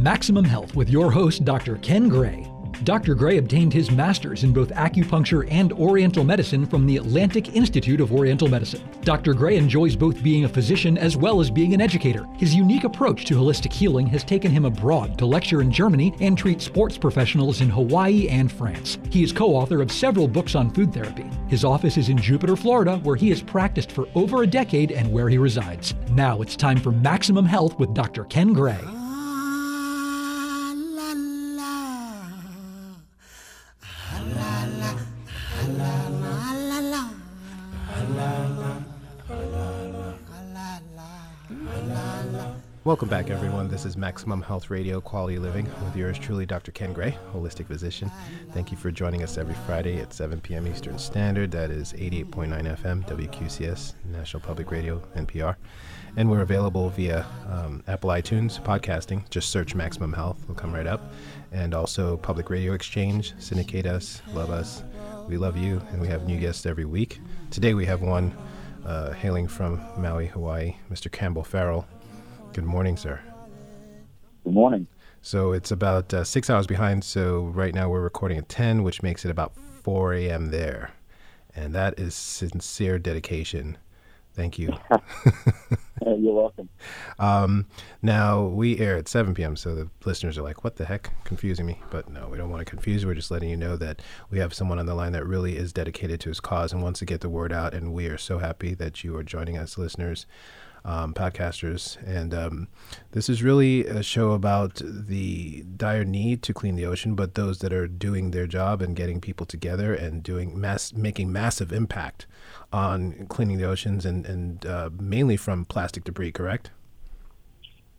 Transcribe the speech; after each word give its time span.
Maximum 0.00 0.46
Health 0.46 0.74
with 0.74 0.88
your 0.88 1.10
host, 1.10 1.44
Dr. 1.44 1.76
Ken 1.76 2.08
Gray. 2.08 2.50
Dr. 2.84 3.14
Gray 3.14 3.36
obtained 3.36 3.70
his 3.70 3.90
master's 3.90 4.44
in 4.44 4.52
both 4.54 4.70
acupuncture 4.70 5.46
and 5.50 5.74
Oriental 5.74 6.24
medicine 6.24 6.64
from 6.64 6.86
the 6.86 6.96
Atlantic 6.96 7.54
Institute 7.54 8.00
of 8.00 8.10
Oriental 8.10 8.48
Medicine. 8.48 8.80
Dr. 9.02 9.34
Gray 9.34 9.58
enjoys 9.58 9.94
both 9.94 10.22
being 10.22 10.46
a 10.46 10.48
physician 10.48 10.96
as 10.96 11.18
well 11.18 11.38
as 11.38 11.50
being 11.50 11.74
an 11.74 11.82
educator. 11.82 12.26
His 12.38 12.54
unique 12.54 12.84
approach 12.84 13.26
to 13.26 13.34
holistic 13.34 13.74
healing 13.74 14.06
has 14.06 14.24
taken 14.24 14.50
him 14.50 14.64
abroad 14.64 15.18
to 15.18 15.26
lecture 15.26 15.60
in 15.60 15.70
Germany 15.70 16.14
and 16.20 16.38
treat 16.38 16.62
sports 16.62 16.96
professionals 16.96 17.60
in 17.60 17.68
Hawaii 17.68 18.26
and 18.28 18.50
France. 18.50 18.98
He 19.10 19.22
is 19.22 19.32
co 19.32 19.54
author 19.54 19.82
of 19.82 19.92
several 19.92 20.28
books 20.28 20.54
on 20.54 20.70
food 20.70 20.94
therapy. 20.94 21.28
His 21.48 21.62
office 21.62 21.98
is 21.98 22.08
in 22.08 22.16
Jupiter, 22.16 22.56
Florida, 22.56 22.96
where 23.02 23.16
he 23.16 23.28
has 23.28 23.42
practiced 23.42 23.92
for 23.92 24.08
over 24.14 24.42
a 24.42 24.46
decade 24.46 24.92
and 24.92 25.12
where 25.12 25.28
he 25.28 25.36
resides. 25.36 25.92
Now 26.12 26.40
it's 26.40 26.56
time 26.56 26.78
for 26.78 26.90
Maximum 26.90 27.44
Health 27.44 27.78
with 27.78 27.92
Dr. 27.92 28.24
Ken 28.24 28.54
Gray. 28.54 28.80
Welcome 42.82 43.10
back, 43.10 43.28
everyone. 43.28 43.68
This 43.68 43.84
is 43.84 43.98
Maximum 43.98 44.40
Health 44.40 44.70
Radio 44.70 45.02
Quality 45.02 45.38
Living 45.38 45.66
with 45.84 45.94
yours 45.94 46.18
truly, 46.18 46.46
Dr. 46.46 46.72
Ken 46.72 46.94
Gray, 46.94 47.14
holistic 47.34 47.66
physician. 47.66 48.10
Thank 48.54 48.70
you 48.70 48.78
for 48.78 48.90
joining 48.90 49.22
us 49.22 49.36
every 49.36 49.54
Friday 49.66 50.00
at 50.00 50.14
7 50.14 50.40
p.m. 50.40 50.66
Eastern 50.66 50.98
Standard. 50.98 51.50
That 51.50 51.70
is 51.70 51.92
88.9 51.92 52.48
FM, 52.48 53.06
WQCS, 53.06 53.96
National 54.06 54.40
Public 54.40 54.70
Radio, 54.70 54.98
NPR. 55.14 55.56
And 56.16 56.30
we're 56.30 56.40
available 56.40 56.88
via 56.88 57.26
um, 57.50 57.84
Apple 57.86 58.08
iTunes, 58.08 58.58
podcasting. 58.62 59.28
Just 59.28 59.50
search 59.50 59.74
Maximum 59.74 60.14
Health, 60.14 60.42
it'll 60.44 60.54
come 60.54 60.72
right 60.72 60.86
up. 60.86 61.12
And 61.52 61.74
also 61.74 62.16
Public 62.16 62.48
Radio 62.48 62.72
Exchange, 62.72 63.34
syndicate 63.38 63.84
us, 63.84 64.22
love 64.32 64.48
us. 64.48 64.84
We 65.28 65.36
love 65.36 65.58
you, 65.58 65.82
and 65.92 66.00
we 66.00 66.08
have 66.08 66.26
new 66.26 66.40
guests 66.40 66.64
every 66.64 66.86
week. 66.86 67.20
Today 67.50 67.74
we 67.74 67.84
have 67.84 68.00
one 68.00 68.34
uh, 68.86 69.12
hailing 69.12 69.48
from 69.48 69.82
Maui, 69.98 70.28
Hawaii, 70.28 70.76
Mr. 70.90 71.12
Campbell 71.12 71.44
Farrell. 71.44 71.86
Good 72.52 72.64
morning, 72.64 72.96
sir. 72.96 73.20
Good 74.42 74.52
morning. 74.52 74.88
So 75.22 75.52
it's 75.52 75.70
about 75.70 76.12
uh, 76.12 76.24
six 76.24 76.50
hours 76.50 76.66
behind. 76.66 77.04
So 77.04 77.44
right 77.54 77.72
now 77.72 77.88
we're 77.88 78.00
recording 78.00 78.38
at 78.38 78.48
10, 78.48 78.82
which 78.82 79.04
makes 79.04 79.24
it 79.24 79.30
about 79.30 79.54
4 79.84 80.14
a.m. 80.14 80.50
there. 80.50 80.90
And 81.54 81.72
that 81.76 82.00
is 82.00 82.12
sincere 82.14 82.98
dedication. 82.98 83.78
Thank 84.34 84.58
you. 84.58 84.76
You're 86.04 86.34
welcome. 86.34 86.68
Um, 87.18 87.66
now 88.00 88.46
we 88.46 88.78
air 88.78 88.96
at 88.96 89.06
7 89.06 89.34
p.m. 89.34 89.54
So 89.54 89.74
the 89.74 89.90
listeners 90.06 90.38
are 90.38 90.42
like, 90.42 90.64
what 90.64 90.76
the 90.76 90.86
heck? 90.86 91.12
Confusing 91.24 91.66
me. 91.66 91.78
But 91.90 92.08
no, 92.08 92.28
we 92.28 92.38
don't 92.38 92.48
want 92.48 92.60
to 92.60 92.64
confuse. 92.64 93.02
You. 93.02 93.08
We're 93.08 93.14
just 93.14 93.30
letting 93.30 93.50
you 93.50 93.58
know 93.58 93.76
that 93.76 94.00
we 94.30 94.38
have 94.38 94.54
someone 94.54 94.78
on 94.78 94.86
the 94.86 94.94
line 94.94 95.12
that 95.12 95.26
really 95.26 95.58
is 95.58 95.74
dedicated 95.74 96.18
to 96.20 96.30
his 96.30 96.40
cause 96.40 96.72
and 96.72 96.82
wants 96.82 97.00
to 97.00 97.04
get 97.04 97.20
the 97.20 97.28
word 97.28 97.52
out. 97.52 97.74
And 97.74 97.92
we 97.92 98.06
are 98.06 98.16
so 98.16 98.38
happy 98.38 98.72
that 98.74 99.04
you 99.04 99.14
are 99.16 99.22
joining 99.22 99.58
us, 99.58 99.76
listeners 99.76 100.24
um, 100.84 101.14
podcasters. 101.14 101.96
And 102.06 102.32
um, 102.34 102.68
this 103.12 103.28
is 103.28 103.42
really 103.42 103.86
a 103.86 104.02
show 104.02 104.32
about 104.32 104.80
the 104.84 105.62
dire 105.76 106.04
need 106.04 106.42
to 106.44 106.54
clean 106.54 106.76
the 106.76 106.86
ocean, 106.86 107.14
but 107.14 107.34
those 107.34 107.58
that 107.60 107.72
are 107.72 107.86
doing 107.86 108.30
their 108.30 108.46
job 108.46 108.82
and 108.82 108.96
getting 108.96 109.20
people 109.20 109.46
together 109.46 109.94
and 109.94 110.22
doing 110.22 110.58
mass, 110.58 110.92
making 110.92 111.32
massive 111.32 111.72
impact 111.72 112.26
on 112.72 113.26
cleaning 113.28 113.58
the 113.58 113.64
oceans 113.64 114.06
and, 114.06 114.26
and 114.26 114.66
uh, 114.66 114.90
mainly 114.98 115.36
from 115.36 115.64
plastic 115.64 116.04
debris, 116.04 116.32
correct? 116.32 116.70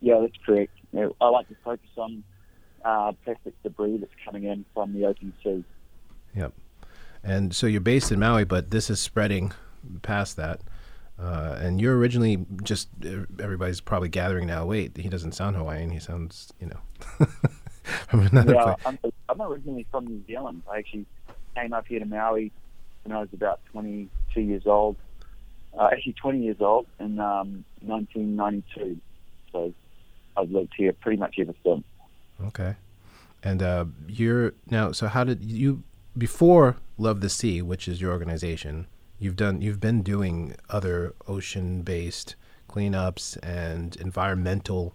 Yeah, 0.00 0.20
that's 0.20 0.36
correct. 0.44 0.72
I 0.94 1.28
like 1.28 1.48
to 1.48 1.56
focus 1.64 1.88
on 1.96 2.24
uh, 2.84 3.12
plastic 3.24 3.54
debris 3.62 3.98
that's 3.98 4.12
coming 4.24 4.44
in 4.44 4.64
from 4.74 4.92
the 4.92 5.06
open 5.06 5.32
sea. 5.42 5.64
Yep. 6.34 6.52
And 7.24 7.54
so 7.54 7.66
you're 7.66 7.80
based 7.80 8.10
in 8.10 8.18
Maui, 8.18 8.44
but 8.44 8.70
this 8.70 8.90
is 8.90 9.00
spreading 9.00 9.52
past 10.02 10.36
that. 10.36 10.60
Uh, 11.18 11.56
and 11.60 11.80
you're 11.80 11.96
originally 11.96 12.44
just 12.62 12.88
everybody's 13.38 13.80
probably 13.80 14.08
gathering 14.08 14.46
now. 14.46 14.66
Wait, 14.66 14.96
he 14.96 15.08
doesn't 15.08 15.32
sound 15.32 15.56
Hawaiian. 15.56 15.90
He 15.90 16.00
sounds, 16.00 16.52
you 16.58 16.66
know, 16.66 17.26
from 18.08 18.20
another 18.20 18.54
yeah, 18.54 18.74
place. 18.74 18.98
I'm, 19.04 19.12
I'm 19.28 19.42
originally 19.42 19.86
from 19.90 20.06
New 20.06 20.24
Zealand. 20.26 20.62
I 20.70 20.78
actually 20.78 21.06
came 21.54 21.72
up 21.72 21.86
here 21.86 22.00
to 22.00 22.06
Maui 22.06 22.50
when 23.04 23.16
I 23.16 23.20
was 23.20 23.28
about 23.32 23.60
22 23.72 24.40
years 24.40 24.66
old. 24.66 24.96
Uh, 25.78 25.88
actually, 25.92 26.14
20 26.14 26.42
years 26.42 26.60
old 26.60 26.86
in 26.98 27.18
um, 27.18 27.64
1992. 27.80 29.00
So 29.52 29.72
I've 30.36 30.50
lived 30.50 30.72
here 30.76 30.92
pretty 30.92 31.18
much 31.18 31.36
ever 31.38 31.54
since. 31.64 31.84
Okay. 32.46 32.76
And 33.42 33.62
uh, 33.62 33.86
you're 34.08 34.54
now. 34.70 34.92
So 34.92 35.08
how 35.08 35.24
did 35.24 35.44
you 35.44 35.82
before 36.16 36.76
Love 36.98 37.20
the 37.20 37.28
Sea, 37.28 37.62
which 37.62 37.88
is 37.88 38.00
your 38.00 38.12
organization? 38.12 38.86
You've 39.22 39.36
done 39.36 39.62
you've 39.62 39.80
been 39.80 40.02
doing 40.02 40.54
other 40.68 41.14
ocean 41.28 41.82
based 41.82 42.34
cleanups 42.68 43.38
and 43.42 43.96
environmental 43.96 44.94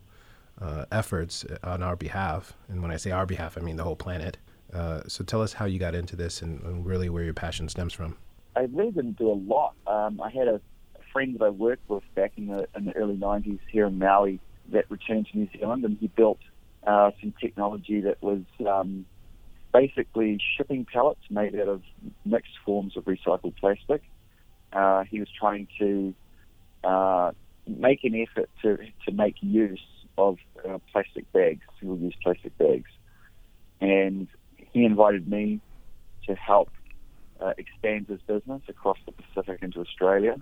uh, 0.60 0.86
efforts 0.92 1.46
on 1.64 1.82
our 1.82 1.96
behalf. 1.96 2.54
And 2.68 2.82
when 2.82 2.92
i 2.92 2.98
say 2.98 3.12
our 3.12 3.26
behalf 3.26 3.58
i 3.58 3.62
mean 3.62 3.78
the 3.78 3.84
whole 3.84 3.96
planet. 3.96 4.38
Uh, 4.74 5.02
so 5.08 5.24
tell 5.24 5.42
us 5.42 5.54
how 5.54 5.64
you 5.64 5.80
got 5.80 5.96
into 5.96 6.18
this 6.18 6.42
and, 6.42 6.62
and, 6.64 6.86
really 6.86 7.08
where 7.08 7.24
your 7.24 7.34
passion 7.34 7.70
stems 7.70 7.94
from. 7.94 8.18
I 8.54 8.68
really 8.74 8.92
didn't 8.92 9.18
do 9.18 9.32
a 9.32 9.40
lot. 9.54 9.76
Um, 9.88 10.20
i 10.22 10.30
had 10.30 10.50
a, 10.50 10.56
a, 10.56 11.04
friend 11.14 11.40
that 11.40 11.46
i 11.46 11.50
worked 11.50 11.90
with 11.90 12.04
back 12.16 12.34
in 12.36 12.48
the, 12.48 12.68
in 12.76 12.86
the 12.86 12.96
early 12.98 13.16
90s 13.16 13.60
here 13.72 13.86
in 13.88 13.98
maui 13.98 14.42
that 14.74 14.92
returned 14.92 15.26
to 15.32 15.38
new 15.38 15.48
zealand 15.58 15.86
and 15.86 15.98
he 16.00 16.08
built 16.08 16.40
uh, 16.86 17.12
some 17.22 17.34
technology 17.40 18.02
that 18.02 18.22
was 18.22 18.42
um, 18.68 19.06
basically 19.74 20.38
shipping 20.58 20.86
pallets 20.86 21.22
made 21.30 21.56
out 21.56 21.70
of 21.70 21.82
mixed 22.26 22.58
forms 22.66 22.98
of 22.98 23.06
recycled 23.06 23.56
plastic 23.56 24.04
uh, 24.74 25.04
he 25.04 25.20
was 25.20 25.30
trying 25.40 25.68
to 25.80 26.14
uh, 26.84 27.32
make 27.68 28.04
an 28.04 28.16
effort 28.16 28.50
to, 28.62 28.78
to 29.06 29.12
make 29.12 29.36
use 29.42 29.82
of 30.18 30.38
uh, 30.68 30.80
plastic 30.92 31.32
bags, 31.32 31.62
single 31.80 31.98
use 31.98 32.16
plastic 32.24 32.58
bags. 32.58 32.90
And 33.80 34.28
he 34.56 34.86
invited 34.86 35.28
me 35.28 35.60
to 36.28 36.36
help 36.36 36.70
uh, 37.40 37.54
expand 37.58 38.08
his 38.08 38.20
business 38.22 38.62
across 38.68 38.98
the 39.06 39.12
Pacific 39.12 39.62
into 39.62 39.80
Australia 39.80 40.36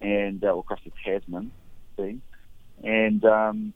and 0.00 0.42
uh, 0.44 0.56
across 0.56 0.80
the 0.84 0.92
Tasman. 1.04 1.50
Sea? 1.96 2.20
And 2.82 3.24
um, 3.24 3.72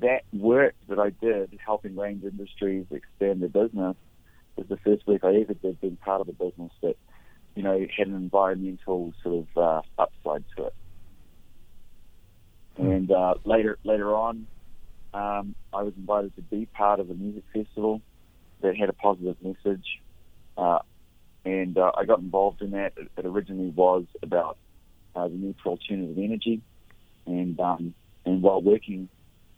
that 0.00 0.22
work 0.32 0.74
that 0.88 0.98
I 0.98 1.10
did 1.10 1.58
helping 1.64 1.96
Range 1.96 2.22
Industries 2.24 2.86
expand 2.90 3.42
their 3.42 3.48
business 3.48 3.96
was 4.56 4.66
the 4.68 4.76
first 4.78 5.06
work 5.06 5.24
I 5.24 5.34
ever 5.36 5.54
did 5.54 5.80
being 5.80 5.96
part 5.96 6.20
of 6.20 6.28
a 6.28 6.32
business 6.32 6.72
that 6.82 6.96
you 7.60 7.64
know, 7.64 7.86
had 7.94 8.06
an 8.06 8.14
environmental 8.14 9.12
sort 9.22 9.46
of 9.54 9.62
uh, 9.62 10.02
upside 10.02 10.42
to 10.56 10.64
it. 10.64 10.74
Mm. 12.80 12.96
And 12.96 13.10
uh, 13.12 13.34
later 13.44 13.76
later 13.84 14.14
on, 14.14 14.46
um, 15.12 15.54
I 15.70 15.82
was 15.82 15.92
invited 15.94 16.34
to 16.36 16.42
be 16.42 16.64
part 16.64 17.00
of 17.00 17.10
a 17.10 17.14
music 17.14 17.42
festival 17.52 18.00
that 18.62 18.78
had 18.78 18.88
a 18.88 18.94
positive 18.94 19.36
message, 19.42 20.00
uh, 20.56 20.78
and 21.44 21.76
uh, 21.76 21.92
I 21.94 22.06
got 22.06 22.20
involved 22.20 22.62
in 22.62 22.70
that. 22.70 22.94
It, 22.96 23.10
it 23.18 23.26
originally 23.26 23.68
was 23.68 24.04
about 24.22 24.56
uh, 25.14 25.28
the 25.28 25.34
need 25.34 25.56
for 25.62 25.72
alternative 25.72 26.16
energy, 26.16 26.62
and 27.26 27.60
um, 27.60 27.92
and 28.24 28.40
while 28.40 28.62
working 28.62 29.10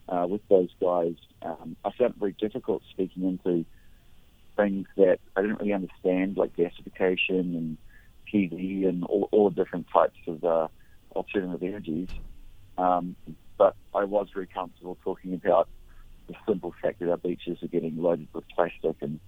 uh, 0.09 0.27
with 0.29 0.41
those 0.49 0.71
guys, 0.81 1.15
um, 1.43 1.77
I 1.85 1.93
found 1.97 2.15
it 2.15 2.19
very 2.19 2.33
difficult 2.33 2.83
speaking 2.91 3.23
into 3.23 3.65
things 4.57 4.89
that 4.97 5.19
I 5.37 5.43
didn't 5.43 5.61
really 5.61 5.73
understand, 5.73 6.37
like 6.37 6.57
gasification 6.57 7.57
and 7.57 7.79
PV 8.33 8.89
and 8.89 9.05
all, 9.05 9.29
all 9.33 9.51
the 9.51 9.57
different 9.57 9.87
types 9.93 10.19
of 10.27 10.45
uh, 10.45 10.69
alternative 11.15 11.63
energies. 11.63 12.09
Um, 12.79 13.17
but 13.59 13.77
I 13.95 14.05
was 14.05 14.29
very 14.33 14.47
comfortable 14.47 14.99
talking 15.05 15.35
about 15.35 15.69
the 16.29 16.35
simple 16.47 16.75
fact 16.81 17.01
that 17.01 17.11
our 17.11 17.17
beaches 17.17 17.63
are 17.63 17.69
getting 17.69 17.97
loaded 18.01 18.29
with 18.33 18.45
plastic, 18.49 18.97
and 19.01 19.21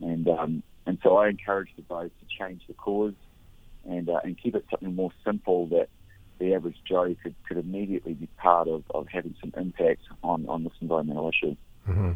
and 0.00 0.28
um, 0.28 0.62
and 0.86 0.98
so 1.02 1.16
I 1.16 1.28
encourage 1.28 1.70
the 1.76 1.82
guys 1.82 2.10
to 2.20 2.38
change 2.38 2.62
the 2.66 2.74
cause 2.74 3.14
and 3.88 4.08
uh, 4.08 4.20
and 4.24 4.38
keep 4.38 4.54
it 4.54 4.64
something 4.70 4.94
more 4.94 5.10
simple 5.24 5.66
that 5.68 5.88
the 6.38 6.54
average 6.54 6.76
Joe 6.84 7.14
could, 7.22 7.34
could 7.46 7.58
immediately 7.58 8.14
be 8.14 8.26
part 8.36 8.66
of, 8.66 8.82
of 8.90 9.06
having 9.08 9.36
some 9.40 9.52
impact 9.56 10.02
on, 10.24 10.44
on 10.48 10.64
this 10.64 10.72
environmental 10.80 11.28
issue. 11.28 11.54
Mm-hmm. 11.88 12.12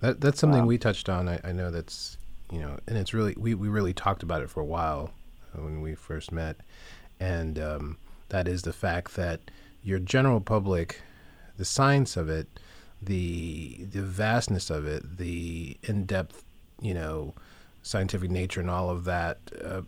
That, 0.00 0.22
that's 0.22 0.40
something 0.40 0.62
um, 0.62 0.66
we 0.66 0.78
touched 0.78 1.10
on. 1.10 1.28
I, 1.28 1.38
I, 1.44 1.52
know 1.52 1.70
that's 1.70 2.16
you 2.50 2.60
know, 2.60 2.78
and 2.86 2.96
it's 2.96 3.12
really 3.12 3.34
we, 3.36 3.54
we 3.54 3.68
really 3.68 3.92
talked 3.92 4.22
about 4.22 4.42
it 4.42 4.50
for 4.50 4.60
a 4.60 4.64
while 4.64 5.12
when 5.58 5.80
we 5.80 5.94
first 5.94 6.32
met, 6.32 6.56
and 7.20 7.58
um, 7.58 7.98
that 8.28 8.48
is 8.48 8.62
the 8.62 8.72
fact 8.72 9.16
that 9.16 9.40
your 9.82 9.98
general 9.98 10.40
public, 10.40 11.00
the 11.56 11.64
science 11.64 12.16
of 12.16 12.28
it, 12.28 12.48
the 13.00 13.86
the 13.90 14.02
vastness 14.02 14.70
of 14.70 14.86
it, 14.86 15.18
the 15.18 15.76
in 15.82 16.04
depth, 16.04 16.44
you 16.80 16.94
know, 16.94 17.34
scientific 17.82 18.30
nature 18.30 18.60
and 18.60 18.70
all 18.70 18.90
of 18.90 19.04
that. 19.04 19.38
Uh, 19.64 19.82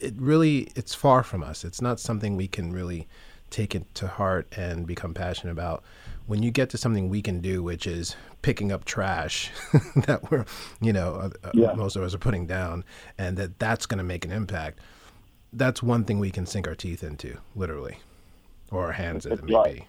it 0.00 0.14
really 0.16 0.70
it's 0.74 0.94
far 0.94 1.22
from 1.22 1.42
us. 1.42 1.64
It's 1.64 1.82
not 1.82 2.00
something 2.00 2.36
we 2.36 2.48
can 2.48 2.72
really 2.72 3.06
take 3.50 3.74
it 3.74 3.94
to 3.94 4.06
heart 4.06 4.46
and 4.56 4.86
become 4.86 5.14
passionate 5.14 5.52
about 5.52 5.82
when 6.28 6.42
you 6.42 6.50
get 6.50 6.68
to 6.70 6.78
something 6.78 7.08
we 7.08 7.22
can 7.22 7.40
do, 7.40 7.62
which 7.62 7.86
is 7.86 8.14
picking 8.42 8.70
up 8.70 8.84
trash 8.84 9.50
that 9.96 10.30
we're, 10.30 10.44
you 10.80 10.92
know, 10.92 11.14
uh, 11.14 11.30
uh, 11.42 11.50
yeah. 11.54 11.72
most 11.72 11.96
of 11.96 12.02
us 12.02 12.14
are 12.14 12.18
putting 12.18 12.46
down, 12.46 12.84
and 13.16 13.36
that 13.38 13.58
that's 13.58 13.86
going 13.86 13.98
to 13.98 14.04
make 14.04 14.26
an 14.26 14.30
impact. 14.30 14.78
That's 15.54 15.82
one 15.82 16.04
thing 16.04 16.18
we 16.18 16.30
can 16.30 16.44
sink 16.44 16.68
our 16.68 16.74
teeth 16.74 17.02
into, 17.02 17.38
literally, 17.56 17.98
or 18.70 18.84
our 18.84 18.92
hands, 18.92 19.24
as 19.24 19.38
it 19.38 19.44
may 19.46 19.54
right. 19.54 19.74
be. 19.76 19.86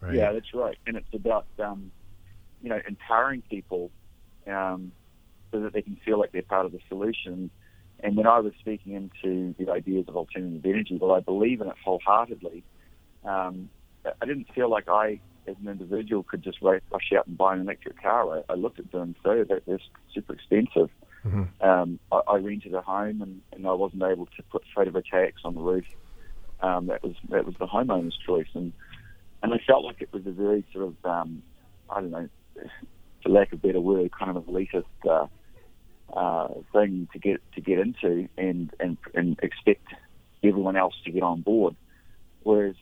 Right? 0.00 0.14
Yeah, 0.16 0.32
that's 0.32 0.52
right. 0.52 0.76
And 0.86 0.96
it's 0.96 1.14
about, 1.14 1.46
um, 1.60 1.92
you 2.60 2.68
know, 2.68 2.80
empowering 2.86 3.42
people 3.48 3.92
um, 4.48 4.90
so 5.52 5.60
that 5.60 5.72
they 5.72 5.82
can 5.82 5.96
feel 6.04 6.18
like 6.18 6.32
they're 6.32 6.42
part 6.42 6.66
of 6.66 6.72
the 6.72 6.80
solution. 6.88 7.50
And 8.00 8.16
when 8.16 8.26
I 8.26 8.40
was 8.40 8.52
speaking 8.58 8.94
into 8.94 9.54
the 9.58 9.70
ideas 9.70 10.06
of 10.08 10.16
alternative 10.16 10.64
energy, 10.64 10.98
well, 11.00 11.12
I 11.12 11.20
believe 11.20 11.60
in 11.60 11.68
it 11.68 11.76
wholeheartedly. 11.84 12.64
Um, 13.28 13.70
I 14.20 14.26
didn't 14.26 14.48
feel 14.54 14.70
like 14.70 14.88
I 14.88 15.20
as 15.46 15.56
an 15.62 15.68
individual 15.68 16.22
could 16.22 16.42
just 16.42 16.58
rush 16.60 16.82
out 17.16 17.26
and 17.26 17.36
buy 17.36 17.54
an 17.54 17.60
electric 17.62 18.02
car. 18.02 18.38
I, 18.38 18.52
I 18.52 18.54
looked 18.56 18.78
at 18.78 18.90
doing 18.90 19.14
so. 19.22 19.44
That 19.48 19.62
they're 19.66 19.80
super 20.14 20.34
expensive. 20.34 20.90
Mm-hmm. 21.24 21.66
Um, 21.66 21.98
I, 22.12 22.20
I, 22.28 22.36
rented 22.36 22.74
a 22.74 22.80
home 22.80 23.20
and, 23.22 23.40
and, 23.52 23.66
I 23.66 23.72
wasn't 23.72 24.04
able 24.04 24.26
to 24.26 24.42
put 24.50 24.62
photovoltaics 24.74 25.44
on 25.44 25.54
the 25.54 25.60
roof. 25.60 25.84
Um, 26.60 26.86
that 26.86 27.02
was 27.02 27.14
that 27.30 27.44
was 27.44 27.56
the 27.58 27.66
homeowner's 27.66 28.16
choice, 28.24 28.46
and 28.54 28.72
and 29.42 29.52
I 29.52 29.58
felt 29.66 29.84
like 29.84 30.00
it 30.00 30.12
was 30.12 30.26
a 30.26 30.30
very 30.30 30.64
sort 30.72 30.86
of 30.86 30.94
um, 31.04 31.42
I 31.90 32.00
don't 32.00 32.10
know, 32.10 32.28
for 33.22 33.28
lack 33.28 33.52
of 33.52 33.58
a 33.62 33.66
better 33.66 33.80
word, 33.80 34.10
kind 34.16 34.36
of 34.36 34.44
elitist 34.44 34.84
uh, 35.08 35.26
uh, 36.16 36.48
thing 36.72 37.08
to 37.12 37.18
get 37.18 37.40
to 37.54 37.60
get 37.60 37.78
into 37.78 38.28
and 38.38 38.72
and 38.80 38.96
and 39.14 39.38
expect 39.42 39.86
everyone 40.42 40.76
else 40.76 40.94
to 41.04 41.10
get 41.10 41.22
on 41.22 41.40
board. 41.42 41.74
Whereas, 42.42 42.76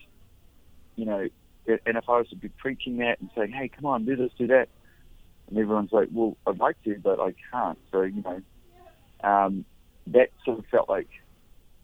you 0.97 1.05
know, 1.05 1.29
and 1.67 1.97
if 1.97 2.09
I 2.09 2.17
was 2.17 2.27
to 2.29 2.35
be 2.35 2.49
preaching 2.49 2.97
that 2.97 3.21
and 3.21 3.29
saying, 3.35 3.51
"Hey, 3.51 3.69
come 3.69 3.85
on, 3.85 4.05
do 4.05 4.17
this, 4.17 4.31
do 4.37 4.47
that," 4.47 4.67
and 5.47 5.57
everyone's 5.57 5.93
like, 5.93 6.09
"Well, 6.11 6.35
I'd 6.45 6.59
like 6.59 6.81
to, 6.83 6.99
but 7.01 7.21
I 7.21 7.33
can't." 7.51 7.79
So 7.91 8.01
you 8.01 8.21
know, 8.21 8.41
um, 9.23 9.63
that 10.07 10.31
sort 10.43 10.59
of 10.59 10.65
felt 10.65 10.89
like 10.89 11.07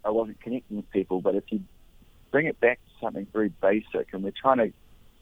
I 0.04 0.10
wasn't 0.10 0.42
connecting 0.42 0.78
with 0.78 0.90
people. 0.92 1.22
But 1.22 1.36
if 1.36 1.46
you 1.50 1.62
bring 2.32 2.48
it 2.48 2.60
back 2.60 2.80
to 2.80 3.06
something 3.06 3.28
very 3.32 3.54
basic, 3.62 4.12
and 4.12 4.24
we're 4.24 4.32
trying 4.32 4.58
to 4.58 4.74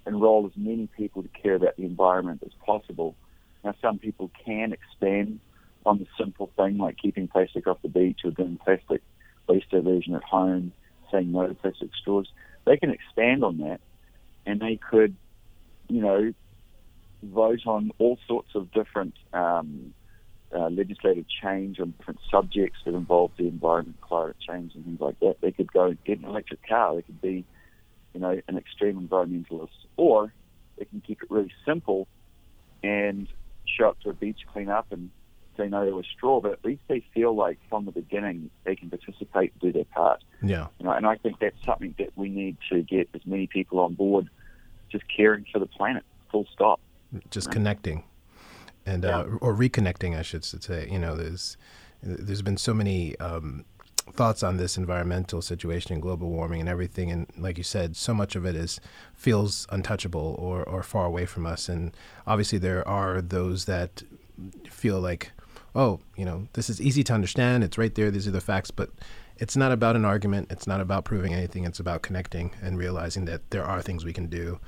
enroll 0.07 0.45
as 0.45 0.53
many 0.55 0.87
people 0.97 1.21
to 1.23 1.29
care 1.29 1.55
about 1.55 1.75
the 1.77 1.83
environment 1.83 2.41
as 2.45 2.53
possible. 2.65 3.15
Now, 3.63 3.75
some 3.81 3.99
people 3.99 4.31
can 4.45 4.73
expand 4.73 5.39
on 5.85 5.99
the 5.99 6.07
simple 6.17 6.51
thing 6.55 6.77
like 6.77 6.97
keeping 6.97 7.27
plastic 7.27 7.67
off 7.67 7.81
the 7.81 7.89
beach 7.89 8.21
or 8.23 8.31
doing 8.31 8.59
plastic 8.63 9.01
waste 9.47 9.69
diversion 9.69 10.15
at 10.15 10.23
home, 10.23 10.71
saying 11.11 11.31
no 11.31 11.47
to 11.47 11.53
plastic 11.53 11.89
straws. 11.99 12.27
They 12.65 12.77
can 12.77 12.91
expand 12.91 13.43
on 13.43 13.57
that 13.59 13.79
and 14.45 14.59
they 14.59 14.77
could, 14.77 15.15
you 15.87 16.01
know, 16.01 16.33
vote 17.23 17.65
on 17.65 17.91
all 17.99 18.17
sorts 18.27 18.49
of 18.55 18.71
different 18.71 19.13
um, 19.33 19.93
uh, 20.55 20.69
legislative 20.69 21.25
change 21.41 21.79
on 21.79 21.93
different 21.97 22.19
subjects 22.29 22.79
that 22.85 22.93
involve 22.93 23.31
the 23.37 23.47
environment, 23.47 23.99
climate 24.01 24.35
change, 24.45 24.73
and 24.75 24.83
things 24.83 24.99
like 24.99 25.19
that. 25.19 25.35
They 25.41 25.51
could 25.51 25.71
go 25.71 25.85
and 25.85 26.03
get 26.03 26.19
an 26.19 26.25
electric 26.25 26.67
car. 26.67 26.95
They 26.95 27.03
could 27.03 27.21
be, 27.21 27.45
you 28.13 28.19
know, 28.19 28.41
an 28.47 28.57
extreme 28.57 29.07
environmentalist, 29.07 29.69
or 29.97 30.33
they 30.77 30.85
can 30.85 31.01
keep 31.01 31.21
it 31.21 31.29
really 31.29 31.53
simple 31.65 32.07
and 32.83 33.27
show 33.65 33.89
up 33.89 33.99
to 34.01 34.09
a 34.09 34.13
beach 34.13 34.39
cleanup 34.51 34.87
and 34.91 35.11
say 35.61 35.69
no 35.69 35.89
to 35.89 35.99
a 35.99 36.03
straw. 36.03 36.39
But 36.41 36.51
at 36.53 36.65
least 36.65 36.81
they 36.87 37.03
feel 37.13 37.35
like 37.35 37.59
from 37.69 37.85
the 37.85 37.91
beginning 37.91 38.49
they 38.63 38.75
can 38.75 38.89
participate 38.89 39.53
and 39.53 39.61
do 39.61 39.71
their 39.71 39.85
part. 39.85 40.23
Yeah. 40.41 40.67
You 40.79 40.85
know, 40.85 40.91
and 40.91 41.05
I 41.05 41.15
think 41.15 41.39
that's 41.39 41.63
something 41.65 41.95
that 41.97 42.11
we 42.15 42.29
need 42.29 42.57
to 42.69 42.81
get 42.81 43.09
as 43.13 43.21
many 43.25 43.47
people 43.47 43.79
on 43.79 43.93
board, 43.93 44.29
just 44.91 45.05
caring 45.15 45.45
for 45.51 45.59
the 45.59 45.65
planet. 45.67 46.03
Full 46.31 46.47
stop. 46.53 46.79
Just 47.29 47.51
connecting, 47.51 48.05
and 48.85 49.03
yeah. 49.03 49.19
uh, 49.19 49.37
or 49.41 49.53
reconnecting, 49.53 50.17
I 50.17 50.21
should 50.21 50.45
say. 50.45 50.87
You 50.89 50.97
know, 50.97 51.13
there's 51.17 51.57
there's 52.01 52.41
been 52.41 52.55
so 52.55 52.73
many 52.73 53.19
um, 53.19 53.65
thoughts 54.13 54.43
on 54.43 54.55
this 54.55 54.77
environmental 54.77 55.41
situation 55.41 55.91
and 55.91 56.01
global 56.01 56.29
warming 56.29 56.61
and 56.61 56.69
everything. 56.69 57.11
And 57.11 57.27
like 57.37 57.57
you 57.57 57.65
said, 57.65 57.97
so 57.97 58.13
much 58.13 58.37
of 58.37 58.45
it 58.45 58.55
is 58.55 58.79
feels 59.13 59.67
untouchable 59.71 60.37
or, 60.39 60.63
or 60.63 60.83
far 60.83 61.05
away 61.05 61.25
from 61.25 61.45
us. 61.45 61.67
And 61.67 61.95
obviously, 62.25 62.59
there 62.59 62.87
are 62.87 63.21
those 63.21 63.65
that 63.65 64.03
feel 64.69 65.01
like, 65.01 65.33
oh, 65.75 65.99
you 66.15 66.25
know, 66.25 66.47
this 66.53 66.69
is 66.69 66.81
easy 66.81 67.03
to 67.05 67.13
understand. 67.13 67.63
It's 67.63 67.77
right 67.77 67.93
there. 67.93 68.11
These 68.11 68.27
are 68.27 68.31
the 68.31 68.41
facts. 68.41 68.71
But 68.71 68.89
it's 69.37 69.55
not 69.55 69.71
about 69.71 69.95
an 69.95 70.05
argument. 70.05 70.51
It's 70.51 70.67
not 70.67 70.81
about 70.81 71.05
proving 71.05 71.33
anything. 71.33 71.65
It's 71.65 71.79
about 71.79 72.01
connecting 72.01 72.51
and 72.61 72.77
realizing 72.77 73.25
that 73.25 73.49
there 73.51 73.63
are 73.63 73.81
things 73.81 74.05
we 74.05 74.13
can 74.13 74.27
do. 74.27 74.59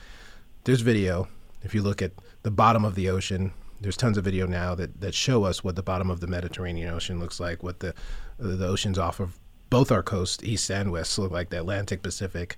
There's 0.64 0.82
video. 0.82 1.28
If 1.62 1.74
you 1.74 1.82
look 1.82 2.02
at 2.02 2.12
the 2.44 2.52
bottom 2.52 2.84
of 2.84 2.96
the 2.96 3.10
ocean, 3.10 3.54
there's 3.84 3.98
tons 3.98 4.18
of 4.18 4.24
video 4.24 4.48
now 4.48 4.76
that, 4.76 5.02
that 5.02 5.14
show 5.14 5.44
us 5.44 5.64
what 5.64 5.76
the 5.76 5.84
bottom 5.84 6.10
of 6.10 6.22
the 6.22 6.28
Mediterranean 6.28 6.94
Ocean 6.94 7.20
looks 7.20 7.40
like, 7.40 7.64
what 7.64 7.80
the 7.80 7.94
the 8.40 8.66
oceans 8.66 8.98
off 8.98 9.20
of 9.20 9.40
both 9.70 9.92
our 9.92 10.04
coasts, 10.04 10.44
east 10.44 10.70
and 10.72 10.92
west, 10.92 11.18
look 11.20 11.32
like 11.32 11.50
the 11.50 11.60
Atlantic 11.60 12.02
Pacific. 12.02 12.58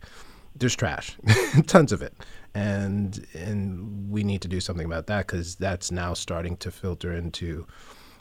There's 0.56 0.76
trash, 0.76 1.18
tons 1.68 1.92
of 1.92 2.02
it, 2.02 2.14
and 2.54 3.26
and 3.34 4.10
we 4.10 4.24
need 4.24 4.42
to 4.44 4.48
do 4.48 4.62
something 4.62 4.86
about 4.86 5.08
that 5.08 5.28
because 5.28 5.56
that's 5.56 5.92
now 5.92 6.14
starting 6.14 6.58
to 6.58 6.72
filter 6.72 7.14
into 7.14 7.68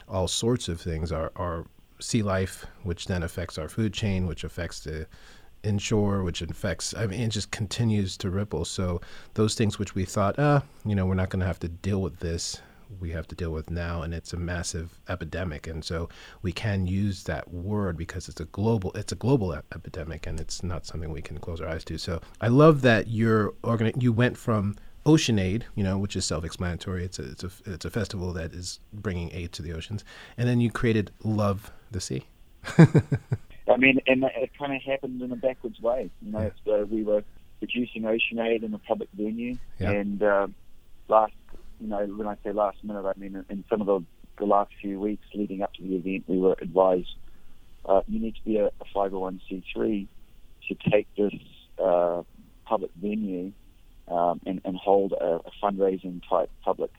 all 0.07 0.27
sorts 0.27 0.67
of 0.67 0.79
things. 0.81 1.11
Our 1.11 1.31
our 1.35 1.65
sea 1.99 2.23
life, 2.23 2.65
which 2.83 3.07
then 3.07 3.23
affects 3.23 3.57
our 3.57 3.69
food 3.69 3.93
chain, 3.93 4.27
which 4.27 4.43
affects 4.43 4.81
the 4.81 5.07
inshore, 5.63 6.23
which 6.23 6.41
affects, 6.41 6.93
I 6.93 7.07
mean, 7.07 7.21
it 7.21 7.29
just 7.29 7.49
continues 7.49 8.17
to 8.17 8.29
ripple. 8.29 8.65
So 8.65 9.01
those 9.33 9.55
things 9.55 9.79
which 9.79 9.95
we 9.95 10.05
thought, 10.05 10.35
ah, 10.37 10.61
you 10.85 10.93
know, 10.93 11.05
we're 11.05 11.15
not 11.15 11.29
going 11.29 11.39
to 11.39 11.45
have 11.45 11.59
to 11.61 11.69
deal 11.69 12.01
with 12.01 12.19
this 12.19 12.61
we 12.99 13.11
have 13.11 13.27
to 13.27 13.35
deal 13.35 13.51
with 13.51 13.69
now, 13.69 14.01
and 14.01 14.13
it's 14.13 14.33
a 14.33 14.37
massive 14.37 14.99
epidemic. 15.09 15.67
And 15.67 15.83
so 15.83 16.09
we 16.41 16.51
can 16.51 16.85
use 16.85 17.23
that 17.23 17.51
word 17.51 17.97
because 17.97 18.29
it's 18.29 18.39
a 18.39 18.45
global 18.45 18.91
it's 18.93 19.11
a 19.11 19.15
global 19.15 19.53
epidemic, 19.53 20.27
and 20.27 20.39
it's 20.39 20.63
not 20.63 20.85
something 20.85 21.11
we 21.11 21.21
can 21.21 21.37
close 21.39 21.61
our 21.61 21.69
eyes 21.69 21.83
to. 21.85 21.97
So 21.97 22.21
I 22.41 22.47
love 22.47 22.81
that 22.81 23.07
you're 23.07 23.53
organ- 23.63 23.99
you 23.99 24.11
went 24.11 24.37
from 24.37 24.75
Ocean 25.05 25.37
Aid, 25.37 25.65
you 25.75 25.83
know, 25.83 25.97
which 25.97 26.15
is 26.15 26.25
self-explanatory. 26.25 27.05
It's 27.05 27.19
a, 27.19 27.31
it's 27.31 27.43
a 27.43 27.51
it's 27.65 27.85
a 27.85 27.89
festival 27.89 28.33
that 28.33 28.53
is 28.53 28.79
bringing 28.93 29.31
aid 29.33 29.51
to 29.53 29.61
the 29.61 29.73
oceans, 29.73 30.03
and 30.37 30.47
then 30.47 30.61
you 30.61 30.71
created 30.71 31.11
Love 31.23 31.71
the 31.91 32.01
Sea. 32.01 32.23
I 32.77 33.77
mean, 33.77 33.99
and 34.07 34.23
it 34.23 34.51
kind 34.57 34.75
of 34.75 34.81
happened 34.81 35.21
in 35.21 35.31
a 35.31 35.35
backwards 35.35 35.79
way. 35.79 36.09
You 36.21 36.31
know, 36.31 36.51
yeah. 36.65 36.73
uh, 36.73 36.85
we 36.85 37.03
were 37.03 37.23
producing 37.59 38.05
Ocean 38.05 38.39
Aid 38.39 38.63
in 38.63 38.73
a 38.73 38.79
public 38.79 39.09
venue, 39.13 39.57
yeah. 39.79 39.91
and 39.91 40.21
uh, 40.21 40.47
last 41.07 41.33
you 41.79 41.87
know, 41.87 42.05
when 42.05 42.27
I 42.27 42.37
say 42.43 42.51
last 42.51 42.83
minute, 42.83 43.05
I 43.05 43.13
mean 43.19 43.43
in 43.49 43.63
some 43.69 43.81
of 43.81 43.87
the, 43.87 44.03
the 44.39 44.45
last 44.45 44.71
few 44.81 44.99
weeks 44.99 45.25
leading 45.33 45.61
up 45.61 45.73
to 45.73 45.83
the 45.83 45.95
event, 45.95 46.23
we 46.27 46.39
were 46.39 46.55
advised 46.61 47.15
uh, 47.87 48.01
you 48.07 48.19
need 48.19 48.35
to 48.35 48.43
be 48.43 48.57
a, 48.57 48.67
a 48.67 48.85
501c3 48.95 50.07
to 50.67 50.75
take 50.89 51.07
this 51.15 51.33
uh, 51.83 52.23
public 52.65 52.91
venue 52.99 53.51
um, 54.07 54.39
and, 54.45 54.61
and, 54.65 54.75
hold 54.77 55.13
a, 55.13 55.39
a, 55.45 55.51
fundraising 55.63 56.21
type 56.29 56.49
public 56.63 56.91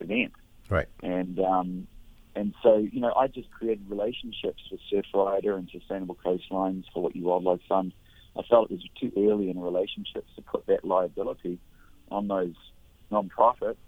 event. 0.00 0.32
Right. 0.68 0.88
And 1.02 1.38
um, 1.38 1.86
and 2.34 2.54
so 2.62 2.76
you 2.76 3.00
know, 3.00 3.12
I 3.14 3.28
just 3.28 3.50
created 3.50 3.88
relationships 3.88 4.62
with 4.70 4.80
Surfrider 4.92 5.56
and 5.56 5.68
Sustainable 5.70 6.16
Coastlines 6.24 6.84
for 6.92 7.10
Hawaii 7.10 7.22
Wildlife 7.22 7.60
Fund. 7.68 7.92
I 8.36 8.42
felt 8.42 8.70
it 8.70 8.74
was 8.74 8.88
too 9.00 9.12
early 9.16 9.50
in 9.50 9.60
relationships 9.60 10.30
to 10.36 10.42
put 10.42 10.66
that 10.66 10.84
liability 10.84 11.58
on 12.10 12.28
those 12.28 12.54
non-profits 13.10 13.80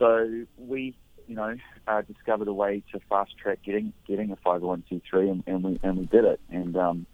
so 0.00 0.46
we, 0.56 0.96
you 1.28 1.36
know, 1.36 1.56
uh, 1.86 2.00
discovered 2.02 2.48
a 2.48 2.52
way 2.52 2.82
to 2.92 3.00
fast 3.08 3.36
track 3.36 3.58
getting 3.62 3.92
getting 4.08 4.32
a 4.32 4.36
501c3, 4.36 5.02
and, 5.12 5.44
and 5.46 5.62
we 5.62 5.80
and 5.82 5.98
we 5.98 6.06
did 6.06 6.24
it, 6.24 6.40
and 6.48 6.76
um, 6.76 7.06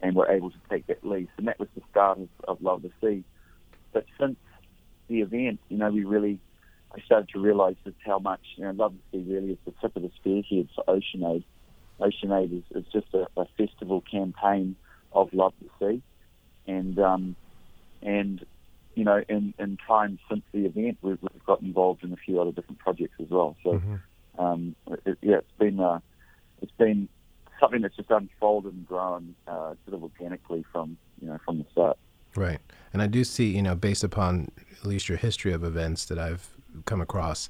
and 0.00 0.16
we're 0.16 0.30
able 0.30 0.50
to 0.50 0.56
take 0.70 0.86
that 0.86 1.06
lease, 1.06 1.28
and 1.36 1.46
that 1.46 1.60
was 1.60 1.68
the 1.76 1.82
start 1.90 2.18
of, 2.18 2.28
of 2.48 2.62
Love 2.62 2.82
the 2.82 2.90
Sea. 3.00 3.22
But 3.92 4.06
since 4.18 4.36
the 5.08 5.20
event, 5.20 5.60
you 5.68 5.78
know, 5.78 5.90
we 5.90 6.04
really, 6.04 6.38
I 6.94 7.00
started 7.02 7.28
to 7.30 7.40
realise 7.40 7.76
just 7.84 7.96
how 8.04 8.18
much, 8.18 8.40
you 8.56 8.64
know, 8.64 8.70
Love 8.72 8.94
the 9.12 9.18
Sea 9.18 9.32
really 9.32 9.52
is 9.52 9.58
the 9.64 9.72
tip 9.80 9.96
of 9.96 10.02
the 10.02 10.10
spearhead 10.16 10.68
for 10.74 10.84
Ocean 10.88 11.24
Aid. 11.24 11.44
Ocean 12.00 12.32
Aid 12.32 12.52
is, 12.52 12.76
is 12.76 12.92
just 12.92 13.12
a, 13.14 13.26
a 13.36 13.46
festival 13.56 14.02
campaign 14.10 14.76
of 15.12 15.32
Love 15.32 15.52
the 15.60 15.68
Sea, 15.78 16.02
and 16.66 16.98
um, 16.98 17.36
and 18.02 18.44
you 18.94 19.04
know, 19.04 19.22
in, 19.28 19.54
in 19.58 19.78
time 19.86 20.18
since 20.28 20.42
the 20.52 20.66
event, 20.66 20.98
we've, 21.02 21.18
we've 21.20 21.44
got 21.46 21.62
involved 21.62 22.04
in 22.04 22.12
a 22.12 22.16
few 22.16 22.40
other 22.40 22.52
different 22.52 22.78
projects 22.78 23.14
as 23.20 23.28
well. 23.30 23.56
So, 23.62 23.72
mm-hmm. 23.72 24.40
um, 24.40 24.76
it, 25.06 25.18
yeah, 25.22 25.38
it's 25.38 25.58
been 25.58 25.80
uh, 25.80 26.00
it's 26.60 26.72
been 26.72 27.08
something 27.60 27.82
that's 27.82 27.96
just 27.96 28.10
unfolded 28.10 28.72
and 28.72 28.86
grown 28.86 29.34
uh, 29.46 29.74
sort 29.84 29.94
of 29.94 30.02
organically 30.02 30.64
from 30.72 30.96
you 31.20 31.28
know 31.28 31.38
from 31.44 31.58
the 31.58 31.66
start. 31.72 31.98
Right, 32.34 32.60
and 32.92 33.02
I 33.02 33.06
do 33.06 33.24
see 33.24 33.46
you 33.46 33.62
know 33.62 33.74
based 33.74 34.04
upon 34.04 34.50
at 34.80 34.86
least 34.86 35.08
your 35.08 35.18
history 35.18 35.52
of 35.52 35.64
events 35.64 36.04
that 36.06 36.18
I've 36.18 36.48
come 36.84 37.00
across 37.00 37.48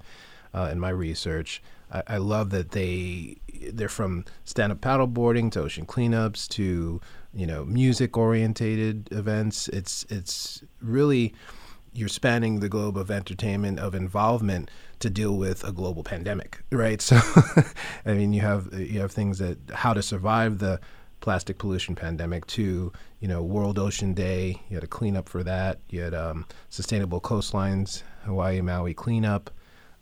uh, 0.54 0.68
in 0.70 0.78
my 0.78 0.90
research. 0.90 1.62
I, 1.90 2.02
I, 2.06 2.16
love 2.18 2.50
that 2.50 2.72
they 2.72 3.36
they're 3.72 3.88
from 3.88 4.24
stand 4.44 4.72
up 4.72 4.80
paddleboarding 4.80 5.50
to 5.52 5.62
ocean 5.62 5.86
cleanups 5.86 6.48
to 6.50 7.00
you 7.34 7.46
know, 7.46 7.64
music 7.64 8.16
orientated 8.16 9.08
events. 9.10 9.68
It's 9.68 10.04
it's 10.08 10.62
really 10.80 11.34
you're 11.94 12.08
spanning 12.08 12.60
the 12.60 12.68
globe 12.68 12.96
of 12.96 13.10
entertainment 13.10 13.78
of 13.78 13.94
involvement 13.94 14.70
to 15.00 15.10
deal 15.10 15.36
with 15.36 15.64
a 15.64 15.72
global 15.72 16.02
pandemic, 16.02 16.62
right? 16.70 17.00
So, 17.12 17.18
I 18.06 18.14
mean, 18.14 18.32
you 18.32 18.42
have 18.42 18.72
you 18.72 19.00
have 19.00 19.12
things 19.12 19.38
that 19.38 19.58
how 19.72 19.94
to 19.94 20.02
survive 20.02 20.58
the 20.58 20.80
plastic 21.22 21.56
pollution 21.56 21.94
pandemic 21.94 22.46
to 22.48 22.92
you 23.20 23.28
know 23.28 23.42
World 23.42 23.78
Ocean 23.78 24.12
Day. 24.12 24.60
You 24.68 24.76
had 24.76 24.84
a 24.84 24.88
cleanup 24.88 25.28
for 25.28 25.42
that. 25.44 25.78
You 25.88 26.02
had 26.02 26.12
um, 26.12 26.44
sustainable 26.68 27.20
coastlines, 27.20 28.02
Hawaii 28.24 28.60
Maui 28.60 28.92
cleanup. 28.92 29.50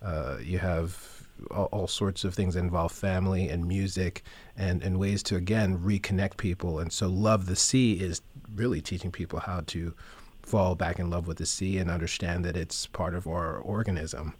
Uh, 0.01 0.37
you 0.43 0.57
have 0.57 1.27
all, 1.51 1.65
all, 1.65 1.87
sorts 1.87 2.23
of 2.23 2.33
things 2.33 2.55
that 2.55 2.61
involve 2.61 2.91
family 2.91 3.49
and 3.49 3.67
music 3.67 4.23
and, 4.57 4.81
and 4.83 4.99
ways 4.99 5.21
to 5.23 5.35
again 5.35 5.77
reconnect 5.77 6.37
people. 6.37 6.79
And 6.79 6.91
so, 6.91 7.07
love 7.07 7.45
the 7.45 7.55
sea 7.55 7.93
is 7.93 8.21
really 8.55 8.81
teaching 8.81 9.11
people 9.11 9.39
how 9.39 9.61
to 9.67 9.93
fall 10.41 10.75
back 10.75 10.99
in 10.99 11.09
love 11.09 11.27
with 11.27 11.37
the 11.37 11.45
sea 11.45 11.77
and 11.77 11.89
understand 11.89 12.43
that 12.45 12.57
it's 12.57 12.87
part 12.87 13.13
of 13.13 13.27
our 13.27 13.57
organism. 13.57 14.33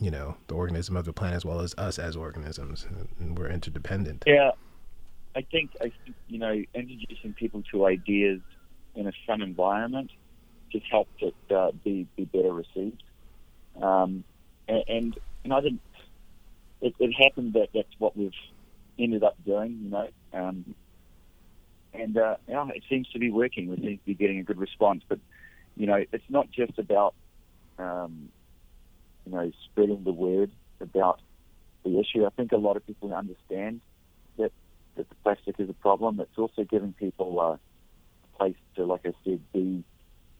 You 0.00 0.10
know, 0.10 0.36
the 0.48 0.54
organism 0.54 0.96
of 0.96 1.04
the 1.04 1.12
planet 1.12 1.36
as 1.36 1.44
well 1.44 1.60
as 1.60 1.76
us 1.78 2.00
as 2.00 2.16
organisms, 2.16 2.84
and 3.20 3.38
we're 3.38 3.48
interdependent. 3.48 4.24
Yeah, 4.26 4.50
I 5.38 5.42
think 5.52 5.70
I 5.80 5.92
think 6.04 6.16
you 6.26 6.40
know 6.40 6.52
introducing 6.74 7.32
people 7.32 7.62
to 7.70 7.86
ideas 7.86 8.40
in 8.96 9.06
a 9.06 9.12
fun 9.24 9.40
environment 9.40 10.10
just 10.72 10.84
helped 10.90 11.22
it 11.22 11.34
uh, 11.54 11.70
be 11.84 12.08
be 12.16 12.24
better 12.24 12.52
received. 12.52 13.02
Um, 13.80 14.24
and, 14.66 15.16
and 15.44 15.52
I. 15.54 15.60
It, 16.80 16.94
it 17.00 17.12
happened 17.12 17.54
that 17.54 17.68
that's 17.74 17.94
what 17.98 18.16
we've 18.16 18.30
ended 18.98 19.24
up 19.24 19.36
doing, 19.44 19.80
you 19.82 19.90
know. 19.90 20.08
Um, 20.32 20.76
and 21.92 22.16
uh, 22.16 22.36
yeah, 22.48 22.68
it 22.74 22.84
seems 22.88 23.08
to 23.10 23.18
be 23.18 23.30
working. 23.30 23.68
We 23.68 23.76
seem 23.76 23.98
to 23.98 24.04
be 24.04 24.14
getting 24.14 24.38
a 24.38 24.44
good 24.44 24.58
response. 24.58 25.02
But 25.08 25.18
you 25.76 25.86
know, 25.86 26.04
it's 26.12 26.28
not 26.28 26.50
just 26.50 26.78
about 26.78 27.14
um, 27.78 28.28
you 29.26 29.32
know 29.32 29.52
spreading 29.64 30.02
the 30.04 30.12
word 30.12 30.50
about 30.80 31.20
the 31.84 31.98
issue. 31.98 32.26
I 32.26 32.30
think 32.30 32.52
a 32.52 32.56
lot 32.56 32.76
of 32.76 32.86
people 32.86 33.14
understand 33.14 33.80
that 34.98 35.08
the 35.08 35.14
plastic 35.22 35.58
is 35.58 35.70
a 35.70 35.74
problem. 35.74 36.20
It's 36.20 36.36
also 36.36 36.64
giving 36.64 36.92
people 36.92 37.40
uh, 37.40 37.44
a 37.44 38.38
place 38.38 38.56
to, 38.76 38.84
like 38.84 39.00
I 39.06 39.12
said, 39.24 39.40
be 39.52 39.84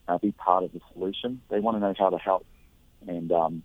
uh, 0.06 0.18
be 0.18 0.32
part 0.32 0.64
of 0.64 0.72
the 0.72 0.80
solution. 0.92 1.40
They 1.48 1.60
want 1.60 1.76
to 1.76 1.80
know 1.80 1.94
how 1.98 2.10
to 2.10 2.18
help, 2.18 2.44
and 3.06 3.32
um, 3.32 3.62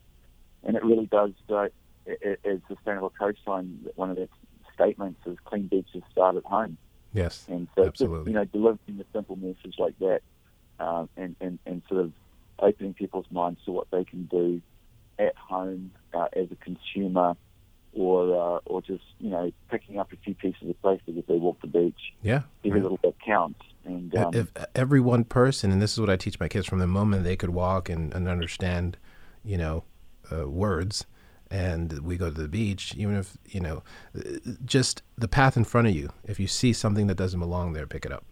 and 0.63 0.77
it 0.77 0.83
really 0.83 1.07
does. 1.07 1.31
Uh, 1.49 1.67
as 2.05 2.59
Sustainable 2.67 3.13
Coastline, 3.17 3.85
one 3.95 4.11
of 4.11 4.17
its 4.17 4.33
statements 4.73 5.21
is 5.25 5.37
clean 5.45 5.67
beaches 5.67 6.03
start 6.11 6.35
at 6.35 6.43
home. 6.43 6.77
Yes, 7.13 7.45
and 7.47 7.67
so 7.75 7.85
absolutely. 7.85 8.19
Just, 8.19 8.27
you 8.27 8.33
know, 8.33 8.45
delivering 8.45 8.99
a 8.99 9.05
simple 9.13 9.35
message 9.35 9.75
like 9.77 9.97
that, 9.99 10.21
uh, 10.79 11.05
and, 11.17 11.35
and 11.41 11.59
and 11.65 11.81
sort 11.89 12.01
of 12.01 12.13
opening 12.59 12.93
people's 12.93 13.25
minds 13.31 13.59
to 13.65 13.71
what 13.71 13.87
they 13.91 14.03
can 14.03 14.25
do 14.25 14.61
at 15.17 15.35
home 15.35 15.91
uh, 16.13 16.27
as 16.33 16.47
a 16.51 16.55
consumer, 16.55 17.35
or 17.95 18.35
uh, 18.35 18.59
or 18.65 18.81
just 18.81 19.03
you 19.19 19.29
know 19.29 19.51
picking 19.69 19.99
up 19.99 20.11
a 20.11 20.15
few 20.17 20.35
pieces 20.35 20.69
of 20.69 20.81
plastic 20.81 21.15
if 21.15 21.27
they 21.27 21.37
walk 21.37 21.61
the 21.61 21.67
beach. 21.67 22.13
Yeah, 22.21 22.41
every 22.65 22.79
right. 22.79 22.83
little 22.83 22.99
bit 23.01 23.15
counts. 23.25 23.59
And 23.85 24.15
um, 24.15 24.33
if 24.33 24.47
every 24.75 25.01
one 25.01 25.25
person, 25.25 25.71
and 25.71 25.81
this 25.81 25.93
is 25.93 25.99
what 25.99 26.09
I 26.09 26.15
teach 26.15 26.39
my 26.39 26.47
kids 26.47 26.65
from 26.65 26.79
the 26.79 26.87
moment 26.87 27.23
they 27.23 27.35
could 27.35 27.49
walk 27.49 27.89
and, 27.89 28.13
and 28.13 28.29
understand, 28.29 28.95
you 29.43 29.57
know, 29.57 29.83
uh, 30.31 30.47
words 30.47 31.05
and 31.53 31.99
we 31.99 32.17
go 32.17 32.31
to 32.31 32.41
the 32.41 32.47
beach, 32.47 32.95
even 32.97 33.15
if, 33.15 33.37
you 33.47 33.59
know, 33.59 33.83
just 34.65 35.03
the 35.15 35.27
path 35.27 35.55
in 35.55 35.63
front 35.63 35.87
of 35.87 35.93
you, 35.93 36.09
if 36.23 36.39
you 36.39 36.47
see 36.47 36.73
something 36.73 37.05
that 37.05 37.15
doesn't 37.15 37.39
belong 37.39 37.73
there, 37.73 37.85
pick 37.85 38.07
it 38.07 38.11
up. 38.11 38.25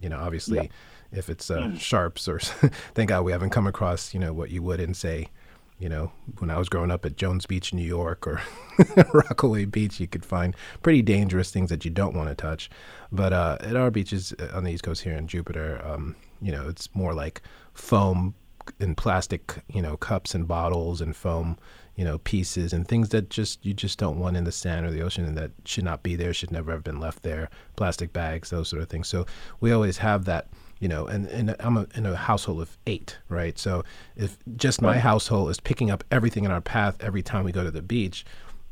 You 0.00 0.10
know, 0.10 0.18
obviously, 0.18 0.58
yeah. 0.58 1.18
if 1.18 1.30
it's 1.30 1.50
uh, 1.50 1.60
mm. 1.60 1.80
sharps 1.80 2.28
or 2.28 2.38
thank 2.94 3.08
God 3.08 3.22
we 3.22 3.32
haven't 3.32 3.50
come 3.50 3.66
across, 3.66 4.12
you 4.12 4.20
know, 4.20 4.34
what 4.34 4.50
you 4.50 4.62
would 4.62 4.80
in, 4.80 4.92
say, 4.92 5.28
you 5.78 5.88
know, 5.88 6.10
when 6.38 6.50
I 6.50 6.58
was 6.58 6.68
growing 6.68 6.90
up 6.90 7.04
at 7.04 7.16
Jones 7.16 7.46
Beach, 7.46 7.72
New 7.72 7.86
York, 7.86 8.26
or 8.26 8.42
Rockaway 9.12 9.64
Beach, 9.64 10.00
you 10.00 10.08
could 10.08 10.24
find 10.24 10.56
pretty 10.82 11.02
dangerous 11.02 11.50
things 11.50 11.70
that 11.70 11.84
you 11.84 11.90
don't 11.90 12.16
want 12.16 12.28
to 12.28 12.34
touch. 12.34 12.68
But 13.12 13.32
uh, 13.32 13.58
at 13.60 13.76
our 13.76 13.90
beaches 13.90 14.34
uh, 14.40 14.48
on 14.54 14.64
the 14.64 14.72
East 14.72 14.82
Coast 14.82 15.02
here 15.02 15.14
in 15.14 15.28
Jupiter, 15.28 15.80
um, 15.84 16.16
you 16.42 16.50
know, 16.50 16.68
it's 16.68 16.94
more 16.94 17.14
like 17.14 17.42
foam 17.74 18.34
and 18.80 18.96
plastic, 18.96 19.62
you 19.72 19.80
know, 19.80 19.96
cups 19.96 20.34
and 20.34 20.48
bottles 20.48 21.00
and 21.00 21.14
foam, 21.14 21.56
you 21.94 22.04
know, 22.04 22.18
pieces 22.18 22.72
and 22.72 22.86
things 22.86 23.10
that 23.10 23.30
just 23.30 23.64
you 23.64 23.72
just 23.72 23.98
don't 23.98 24.18
want 24.18 24.36
in 24.36 24.44
the 24.44 24.52
sand 24.52 24.84
or 24.84 24.90
the 24.90 25.02
ocean 25.02 25.24
and 25.24 25.38
that 25.38 25.52
should 25.64 25.84
not 25.84 26.02
be 26.02 26.16
there, 26.16 26.34
should 26.34 26.50
never 26.50 26.72
have 26.72 26.84
been 26.84 27.00
left 27.00 27.22
there. 27.22 27.50
Plastic 27.76 28.12
bags, 28.12 28.50
those 28.50 28.68
sort 28.68 28.82
of 28.82 28.88
things. 28.88 29.08
So 29.08 29.26
we 29.60 29.72
always 29.72 29.98
have 29.98 30.24
that, 30.24 30.48
you 30.80 30.88
know, 30.88 31.06
and, 31.06 31.26
and 31.26 31.56
I'm 31.60 31.76
a, 31.76 31.86
in 31.94 32.06
a 32.06 32.16
household 32.16 32.60
of 32.60 32.76
eight, 32.86 33.18
right? 33.28 33.58
So 33.58 33.84
if 34.16 34.38
just 34.56 34.80
my 34.80 34.98
household 34.98 35.50
is 35.50 35.60
picking 35.60 35.90
up 35.90 36.04
everything 36.10 36.44
in 36.44 36.50
our 36.50 36.60
path 36.60 36.96
every 37.00 37.22
time 37.22 37.44
we 37.44 37.52
go 37.52 37.64
to 37.64 37.70
the 37.70 37.82
beach, 37.82 38.24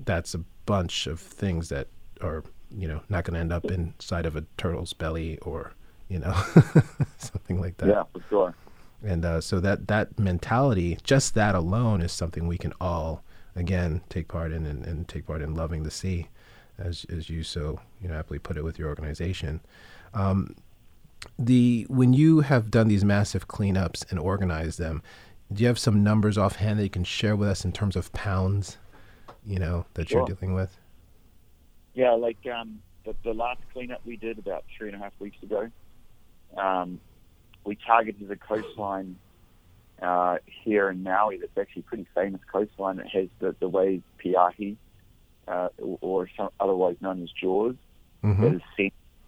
that's 0.05 0.35
a 0.35 0.39
bunch 0.67 1.07
of 1.07 1.21
things 1.21 1.69
that 1.71 1.89
are, 2.21 2.45
you 2.71 2.87
know, 2.89 3.01
not 3.09 3.25
going 3.25 3.35
to 3.35 3.41
end 3.41 3.53
up 3.53 3.65
inside 3.67 4.27
of 4.27 4.37
a 4.37 4.45
turtle's 4.57 4.93
belly 4.93 5.39
or, 5.39 5.73
you 6.09 6.19
know, 6.19 6.33
something 7.19 7.61
like 7.61 7.77
that. 7.79 7.89
Yeah, 7.89 8.03
for 8.13 8.23
sure 8.29 8.55
and 9.03 9.25
uh, 9.25 9.41
so 9.41 9.61
that 9.61 9.89
that 9.89 10.19
mentality, 10.19 10.99
just 11.03 11.35
that 11.35 11.55
alone, 11.55 12.01
is 12.01 12.13
something 12.13 12.47
we 12.47 12.59
can 12.59 12.73
all 12.81 13.23
again 13.55 14.03
take 14.09 14.29
part 14.29 14.53
in 14.53 14.67
and, 14.67 14.85
and 14.85 15.09
take 15.09 15.27
part 15.27 15.43
in 15.43 15.55
loving 15.55 15.83
the 15.83 15.91
sea, 15.91 16.29
as 16.79 17.07
as 17.09 17.31
you 17.31 17.43
so 17.43 17.81
you 18.01 18.09
know 18.09 18.15
aptly 18.15 18.39
put 18.39 18.57
it 18.57 18.65
with 18.65 18.79
your 18.79 18.89
organization. 18.89 19.61
Um, 20.15 20.57
the 21.39 21.87
when 21.89 22.13
you 22.13 22.41
have 22.41 22.71
done 22.71 22.89
these 22.89 23.05
massive 23.05 23.49
cleanups 23.49 24.11
and 24.11 24.19
organized 24.19 24.79
them, 24.79 25.03
do 25.53 25.63
you 25.63 25.69
have 25.69 25.79
some 25.79 26.03
numbers 26.03 26.37
offhand 26.37 26.79
that 26.79 26.85
you 26.85 26.91
can 26.91 27.05
share 27.05 27.37
with 27.37 27.49
us 27.49 27.65
in 27.65 27.73
terms 27.73 27.97
of 27.97 28.13
pounds, 28.13 28.79
you 29.45 29.59
know, 29.59 29.87
that 29.95 30.11
you're 30.11 30.27
dealing 30.27 30.55
with? 30.55 30.77
Yeah, 31.95 32.13
like 32.13 32.39
um, 32.47 32.81
the, 33.05 33.15
the 33.25 33.33
last 33.33 33.61
cleanup 33.73 34.01
we 34.05 34.17
did 34.17 34.39
about 34.39 34.65
three 34.77 34.89
and 34.89 34.97
a 34.97 34.99
half 34.99 35.13
weeks 35.19 35.43
ago. 35.43 35.71
Um, 36.57 37.01
we 37.65 37.77
targeted 37.77 38.31
a 38.31 38.37
coastline 38.37 39.17
uh, 40.03 40.39
here 40.47 40.91
in 40.91 41.03
Maui 41.03 41.39
that's 41.39 41.57
actually 41.59 41.81
a 41.81 41.89
pretty 41.89 42.07
famous 42.15 42.41
coastline 42.51 42.97
that 42.97 43.09
has 43.09 43.29
the, 43.39 43.55
the 43.61 43.69
wave 43.69 44.03
Peahi, 44.23 44.77
uh, 45.49 45.69
or 45.79 46.29
some, 46.37 46.51
otherwise 46.61 46.97
known 47.01 47.23
as 47.23 47.31
Jaws, 47.31 47.77
mm-hmm. 48.23 48.43
that 48.43 48.55
is 48.55 48.63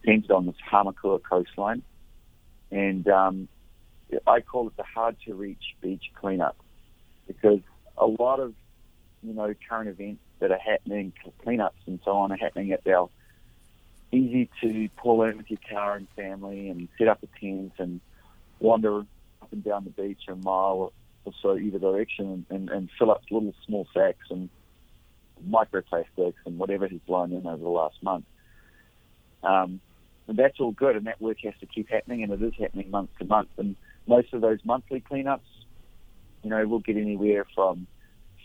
centered 0.05 0.31
on 0.31 0.47
this 0.47 0.57
Hamakua 0.71 1.21
coastline. 1.23 1.83
And 2.71 3.07
um, 3.09 3.49
I 4.27 4.41
call 4.41 4.69
it 4.69 4.77
the 4.77 4.83
hard 4.83 5.17
to 5.27 5.35
reach 5.35 5.75
beach 5.81 6.11
cleanup 6.15 6.57
because 7.27 7.61
a 7.97 8.07
lot 8.07 8.41
of 8.41 8.55
you 9.23 9.35
know 9.35 9.55
current 9.69 9.89
events 9.89 10.23
that 10.41 10.51
are 10.51 10.59
happening, 10.59 11.13
cleanups 11.45 11.71
and 11.87 11.99
so 12.05 12.13
on, 12.13 12.33
are 12.33 12.37
happening 12.37 12.73
at 12.73 12.87
our 12.87 13.09
easy 14.13 14.49
to 14.63 14.89
pull 14.97 15.23
in 15.23 15.37
with 15.37 15.51
your 15.51 15.61
car 15.71 15.95
and 15.97 16.09
family 16.17 16.69
and 16.69 16.89
set 16.97 17.09
up 17.09 17.23
a 17.23 17.41
tent 17.41 17.73
and 17.79 18.01
wander 18.59 19.01
up 19.01 19.53
and 19.53 19.63
down 19.63 19.85
the 19.85 19.91
beach 19.91 20.23
a 20.29 20.35
mile 20.37 20.93
or 21.25 21.33
so 21.43 21.57
either 21.57 21.79
direction 21.79 22.47
and, 22.49 22.71
and 22.71 22.89
fill 22.99 23.11
up 23.11 23.23
little 23.31 23.55
small 23.67 23.87
sacks 23.93 24.27
and 24.31 24.49
microplastics 25.47 26.35
and 26.47 26.59
whatever 26.59 26.89
has 26.89 27.01
blown 27.07 27.33
in 27.33 27.47
over 27.47 27.63
the 27.63 27.69
last 27.69 28.03
month. 28.03 28.25
Um, 29.43 29.81
and 30.29 30.37
that's 30.37 30.61
all 30.61 30.73
good, 30.73 30.97
and 30.97 31.07
that 31.07 31.21
work 31.21 31.39
has 31.45 31.55
to 31.61 31.67
keep 31.67 31.89
happening, 31.91 32.23
and 32.23 32.33
it 32.33 32.43
is 32.43 32.53
happening 32.59 32.91
month 32.91 33.11
to 33.19 33.25
month. 33.25 33.49
And 33.57 33.77
most 34.07 34.33
of 34.33 34.41
those 34.41 34.59
monthly 34.65 35.01
cleanups, 35.01 35.41
you 36.43 36.51
know, 36.51 36.67
we'll 36.67 36.81
get 36.81 36.97
anywhere 36.97 37.47
from 37.55 37.87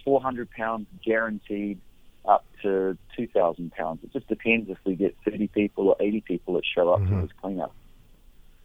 400 0.03 0.49
pounds 0.51 0.87
guaranteed 1.05 1.79
up 2.25 2.45
to 2.61 2.97
2,000 3.17 3.71
pounds. 3.71 3.99
It 4.03 4.13
just 4.13 4.27
depends 4.27 4.69
if 4.69 4.77
we 4.85 4.95
get 4.95 5.15
30 5.25 5.47
people 5.49 5.89
or 5.89 5.95
80 5.99 6.21
people 6.21 6.53
that 6.55 6.63
show 6.65 6.89
up 6.89 7.01
mm-hmm. 7.01 7.21
this 7.21 7.31
cleanup. 7.41 7.75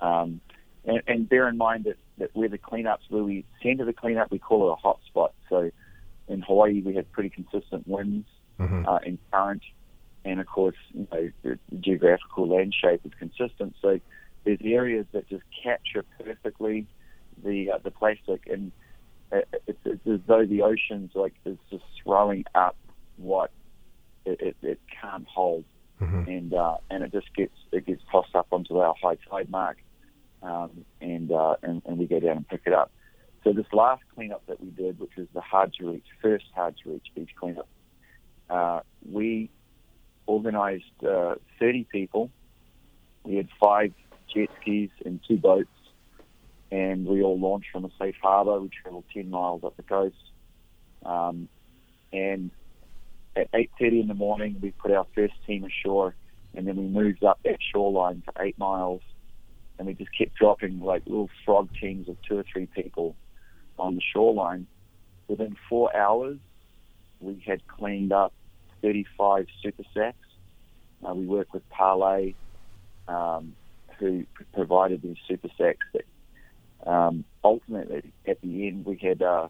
Um, 0.00 0.40
and, 0.84 1.02
and 1.06 1.28
bear 1.28 1.48
in 1.48 1.56
mind 1.56 1.84
that, 1.84 1.96
that 2.18 2.30
where 2.34 2.48
the 2.48 2.58
cleanups, 2.58 3.00
where 3.08 3.24
we 3.24 3.44
center 3.62 3.84
the 3.84 3.92
cleanup, 3.92 4.30
we 4.30 4.38
call 4.38 4.68
it 4.68 4.72
a 4.72 4.76
hot 4.76 5.00
spot. 5.06 5.34
So 5.48 5.70
in 6.28 6.42
Hawaii, 6.42 6.82
we 6.82 6.94
have 6.94 7.10
pretty 7.12 7.30
consistent 7.30 7.86
winds 7.86 8.28
mm-hmm. 8.60 8.86
uh, 8.86 8.98
and 8.98 9.18
current, 9.32 9.62
and 10.28 10.40
of 10.40 10.46
course, 10.46 10.76
you 10.92 11.06
know, 11.12 11.30
the 11.42 11.58
geographical 11.80 12.48
landscape 12.48 13.00
is 13.04 13.12
consistent. 13.18 13.74
So 13.80 14.00
there's 14.44 14.58
areas 14.62 15.06
that 15.12 15.28
just 15.28 15.44
capture 15.62 16.04
perfectly 16.18 16.86
the 17.42 17.72
uh, 17.72 17.78
the 17.82 17.90
plastic, 17.90 18.46
and 18.46 18.72
it's, 19.32 19.78
it's 19.84 20.06
as 20.06 20.20
though 20.26 20.44
the 20.44 20.62
ocean's 20.62 21.12
like 21.14 21.34
is 21.44 21.58
just 21.70 21.84
throwing 22.02 22.44
up 22.54 22.76
what 23.16 23.50
it, 24.24 24.40
it, 24.40 24.56
it 24.62 24.80
can't 25.00 25.26
hold, 25.26 25.64
mm-hmm. 26.00 26.28
and 26.28 26.54
uh, 26.54 26.76
and 26.90 27.02
it 27.04 27.12
just 27.12 27.34
gets 27.34 27.54
it 27.72 27.86
gets 27.86 28.02
tossed 28.10 28.34
up 28.34 28.48
onto 28.50 28.78
our 28.78 28.94
high 29.02 29.18
tide 29.30 29.50
mark 29.50 29.78
um, 30.42 30.84
and, 31.00 31.32
uh, 31.32 31.56
and 31.62 31.82
and 31.86 31.98
we 31.98 32.06
go 32.06 32.20
down 32.20 32.38
and 32.38 32.48
pick 32.48 32.62
it 32.66 32.72
up. 32.72 32.90
So 33.44 33.52
this 33.52 33.66
last 33.72 34.02
cleanup 34.14 34.44
that 34.46 34.60
we 34.60 34.70
did, 34.70 34.98
which 34.98 35.16
was 35.16 35.26
the 35.32 35.40
hard 35.40 35.72
to 35.74 35.90
reach, 35.90 36.06
first 36.20 36.46
hard 36.54 36.74
to 36.82 36.90
reach 36.90 37.06
beach 37.14 37.30
cleanup, 37.38 37.68
uh, 38.50 38.80
we 39.10 39.50
organised 40.28 40.84
uh, 41.08 41.36
30 41.58 41.84
people. 41.90 42.30
We 43.24 43.36
had 43.36 43.48
five 43.60 43.92
jet 44.32 44.48
skis, 44.60 44.90
and 45.04 45.20
two 45.26 45.36
boats. 45.36 45.68
And 46.70 47.06
we 47.06 47.22
all 47.22 47.38
launched 47.38 47.70
from 47.72 47.86
a 47.86 47.90
safe 47.98 48.16
harbour. 48.22 48.60
We 48.60 48.68
travelled 48.68 49.04
10 49.14 49.30
miles 49.30 49.64
up 49.64 49.76
the 49.76 49.82
coast. 49.82 50.16
Um, 51.04 51.48
and 52.12 52.50
at 53.34 53.50
8.30 53.52 54.02
in 54.02 54.08
the 54.08 54.14
morning, 54.14 54.56
we 54.60 54.72
put 54.72 54.90
our 54.90 55.06
first 55.14 55.34
team 55.46 55.64
ashore, 55.64 56.14
and 56.54 56.66
then 56.66 56.76
we 56.76 56.84
moved 56.84 57.24
up 57.24 57.38
that 57.44 57.58
shoreline 57.72 58.22
for 58.24 58.42
eight 58.42 58.58
miles, 58.58 59.00
and 59.78 59.86
we 59.86 59.94
just 59.94 60.10
kept 60.16 60.34
dropping 60.34 60.80
like 60.80 61.04
little 61.06 61.30
frog 61.44 61.70
teams 61.80 62.08
of 62.08 62.16
two 62.28 62.38
or 62.38 62.44
three 62.52 62.66
people 62.66 63.16
on 63.78 63.94
the 63.94 64.02
shoreline. 64.12 64.66
Within 65.28 65.56
four 65.68 65.94
hours, 65.94 66.38
we 67.20 67.42
had 67.46 67.66
cleaned 67.68 68.12
up 68.12 68.32
35 68.82 69.46
super 69.62 69.84
sacks. 69.94 70.16
Uh, 71.06 71.14
we 71.14 71.26
worked 71.26 71.52
with 71.52 71.68
Parley, 71.70 72.34
um, 73.06 73.54
who 73.98 74.24
provided 74.52 75.02
these 75.02 75.16
super 75.26 75.48
sacks. 75.56 75.86
That 75.92 76.90
um, 76.90 77.24
ultimately, 77.44 78.12
at 78.26 78.40
the 78.40 78.66
end, 78.68 78.84
we 78.84 78.96
had 78.96 79.22
uh, 79.22 79.48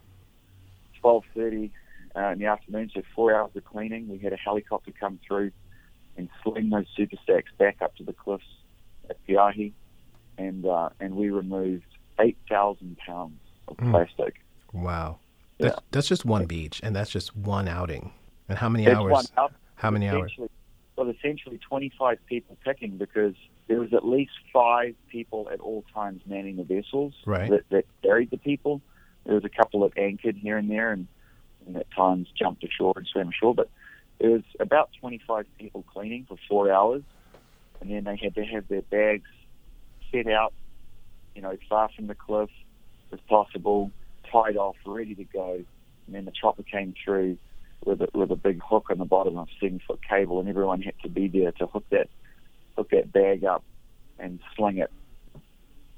12:30 1.03 1.71
uh, 2.17 2.21
in 2.33 2.39
the 2.39 2.47
afternoon, 2.47 2.91
so 2.95 3.03
four 3.15 3.35
hours 3.35 3.51
of 3.55 3.65
cleaning. 3.65 4.09
We 4.09 4.19
had 4.19 4.33
a 4.33 4.37
helicopter 4.37 4.93
come 4.99 5.19
through 5.27 5.53
and 6.17 6.29
sling 6.43 6.71
those 6.71 6.87
super 6.97 7.17
sacks 7.27 7.51
back 7.59 7.81
up 7.81 7.95
to 7.97 8.05
the 8.05 8.13
cliffs 8.13 8.45
at 9.09 9.17
Peahi, 9.27 9.73
and 10.37 10.67
uh, 10.67 10.91
and 11.01 11.15
we 11.17 11.31
removed 11.31 11.85
8,000 12.19 12.97
pounds 12.99 13.39
of 13.69 13.77
Mm. 13.77 13.91
plastic. 13.93 14.35
Wow. 14.73 15.19
Yeah. 15.59 15.69
That's, 15.69 15.81
that's 15.91 16.09
just 16.09 16.25
one 16.25 16.47
beach, 16.47 16.81
and 16.83 16.95
that's 16.97 17.11
just 17.11 17.37
one 17.37 17.69
outing. 17.69 18.13
And 18.49 18.57
how 18.59 18.69
many 18.69 18.89
hours? 18.89 19.31
How 19.77 19.91
many 19.91 20.09
hours? 20.09 20.37
Well, 20.97 21.11
essentially 21.11 21.59
25 21.59 22.19
people 22.27 22.57
picking 22.65 22.99
because 22.99 23.35
there 23.69 23.79
was 23.79 23.93
at 23.93 24.05
least 24.05 24.33
five 24.53 24.95
people 25.13 25.49
at 25.53 25.61
all 25.61 25.85
times 25.95 26.23
manning 26.27 26.57
the 26.57 26.65
vessels 26.65 27.15
Right. 27.25 27.51
that, 27.51 27.63
that 27.71 27.85
carried 28.03 28.31
the 28.31 28.39
people. 28.39 28.81
There 29.25 29.35
was 29.35 29.45
a 29.45 29.49
couple 29.49 29.81
that 29.81 29.97
anchored 29.97 30.37
here 30.37 30.57
and 30.59 30.69
there 30.69 30.91
and, 30.91 31.07
and 31.67 31.77
at 31.77 31.87
times 31.95 32.29
jumped 32.37 32.65
ashore 32.65 32.95
and 32.97 33.07
swam 33.07 33.29
ashore, 33.29 33.55
but 33.55 33.71
there 34.19 34.31
was 34.31 34.43
about 34.59 34.91
25 35.01 35.47
people 35.59 35.85
cleaning 35.93 36.27
for 36.27 36.37
four 36.49 36.73
hours, 36.73 37.03
and 37.81 37.91
then 37.91 38.05
they 38.05 38.19
had 38.21 38.35
to 38.35 38.45
have 38.45 38.67
their 38.67 38.83
bags 38.83 39.29
set 40.11 40.27
out, 40.27 40.53
you 41.37 41.43
know, 41.43 41.57
far 41.69 41.91
from 41.95 42.09
the 42.09 42.17
cliff 42.17 42.51
as 43.13 43.21
possible, 43.29 43.93
tied 44.33 44.57
off, 44.57 44.77
ready 44.85 45.15
to 45.15 45.25
go, 45.25 45.63
and 46.07 46.17
then 46.17 46.25
the 46.25 46.33
chopper 46.33 46.65
came 46.65 46.95
through 47.05 47.39
with 47.85 48.03
a, 48.03 48.09
with 48.15 48.31
a 48.31 48.37
big 48.37 48.61
hook 48.63 48.87
on 48.91 48.99
the 48.99 49.05
bottom 49.05 49.39
of 49.39 49.49
seven 49.61 49.81
foot 49.87 50.01
cable, 50.09 50.41
and 50.41 50.49
everyone 50.49 50.83
had 50.83 50.95
to 51.03 51.09
be 51.09 51.29
there 51.29 51.53
to 51.53 51.67
hook 51.67 51.85
that 51.91 52.09
hook 52.77 52.91
that 52.91 53.13
bag 53.13 53.45
up 53.45 53.65
and 54.19 54.41
sling 54.57 54.79
it 54.79 54.91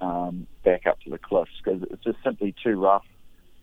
um, 0.01 0.47
back 0.65 0.87
up 0.87 1.01
to 1.01 1.11
the 1.11 1.19
cliffs 1.19 1.51
because 1.63 1.83
it's 1.91 2.03
just 2.05 2.19
simply 2.25 2.55
too 2.63 2.81
rough 2.81 3.05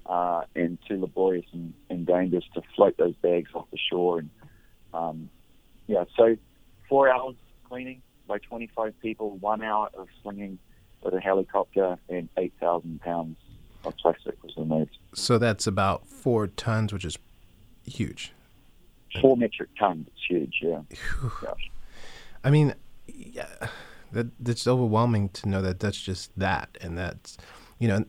uh, 0.05 0.41
and 0.55 0.77
too 0.88 1.00
laborious 1.00 1.45
and, 1.51 1.74
and 1.89 2.05
dangerous 2.05 2.45
to 2.53 2.62
float 2.75 2.95
those 2.97 3.15
bags 3.15 3.50
off 3.53 3.65
the 3.71 3.77
shore. 3.77 4.19
And 4.19 4.29
um, 4.93 5.29
yeah, 5.88 6.05
so 6.15 6.38
four 6.88 7.09
hours 7.09 7.36
cleaning 7.67 8.01
by 8.27 8.38
25 8.39 8.93
people, 9.01 9.38
one 9.38 9.62
hour 9.62 9.89
of 9.97 10.07
slinging 10.21 10.59
with 11.01 11.13
a 11.13 11.19
helicopter, 11.19 11.97
and 12.09 12.29
8,000 12.38 13.01
pounds 13.01 13.38
of 13.86 13.95
plastic 13.97 14.41
was 14.43 14.53
removed. 14.57 14.97
So 15.13 15.38
that's 15.38 15.67
about 15.67 16.07
four 16.07 16.47
tons, 16.47 16.91
which 16.91 17.05
is 17.05 17.17
huge. 17.88 18.34
Four 19.22 19.38
metric 19.38 19.70
tons. 19.79 20.08
It's 20.08 20.25
huge. 20.29 20.60
Yeah. 20.62 20.82
yeah. 21.44 21.53
I 22.44 22.50
mean, 22.51 22.75
yeah, 23.08 23.70
that 24.12 24.27
that's 24.39 24.67
overwhelming 24.67 25.29
to 25.29 25.50
know 25.50 25.62
that 25.62 25.79
that's 25.79 26.00
just 26.00 26.38
that, 26.38 26.77
and 26.82 26.98
that's, 26.98 27.38
you 27.79 27.88
know, 27.88 28.06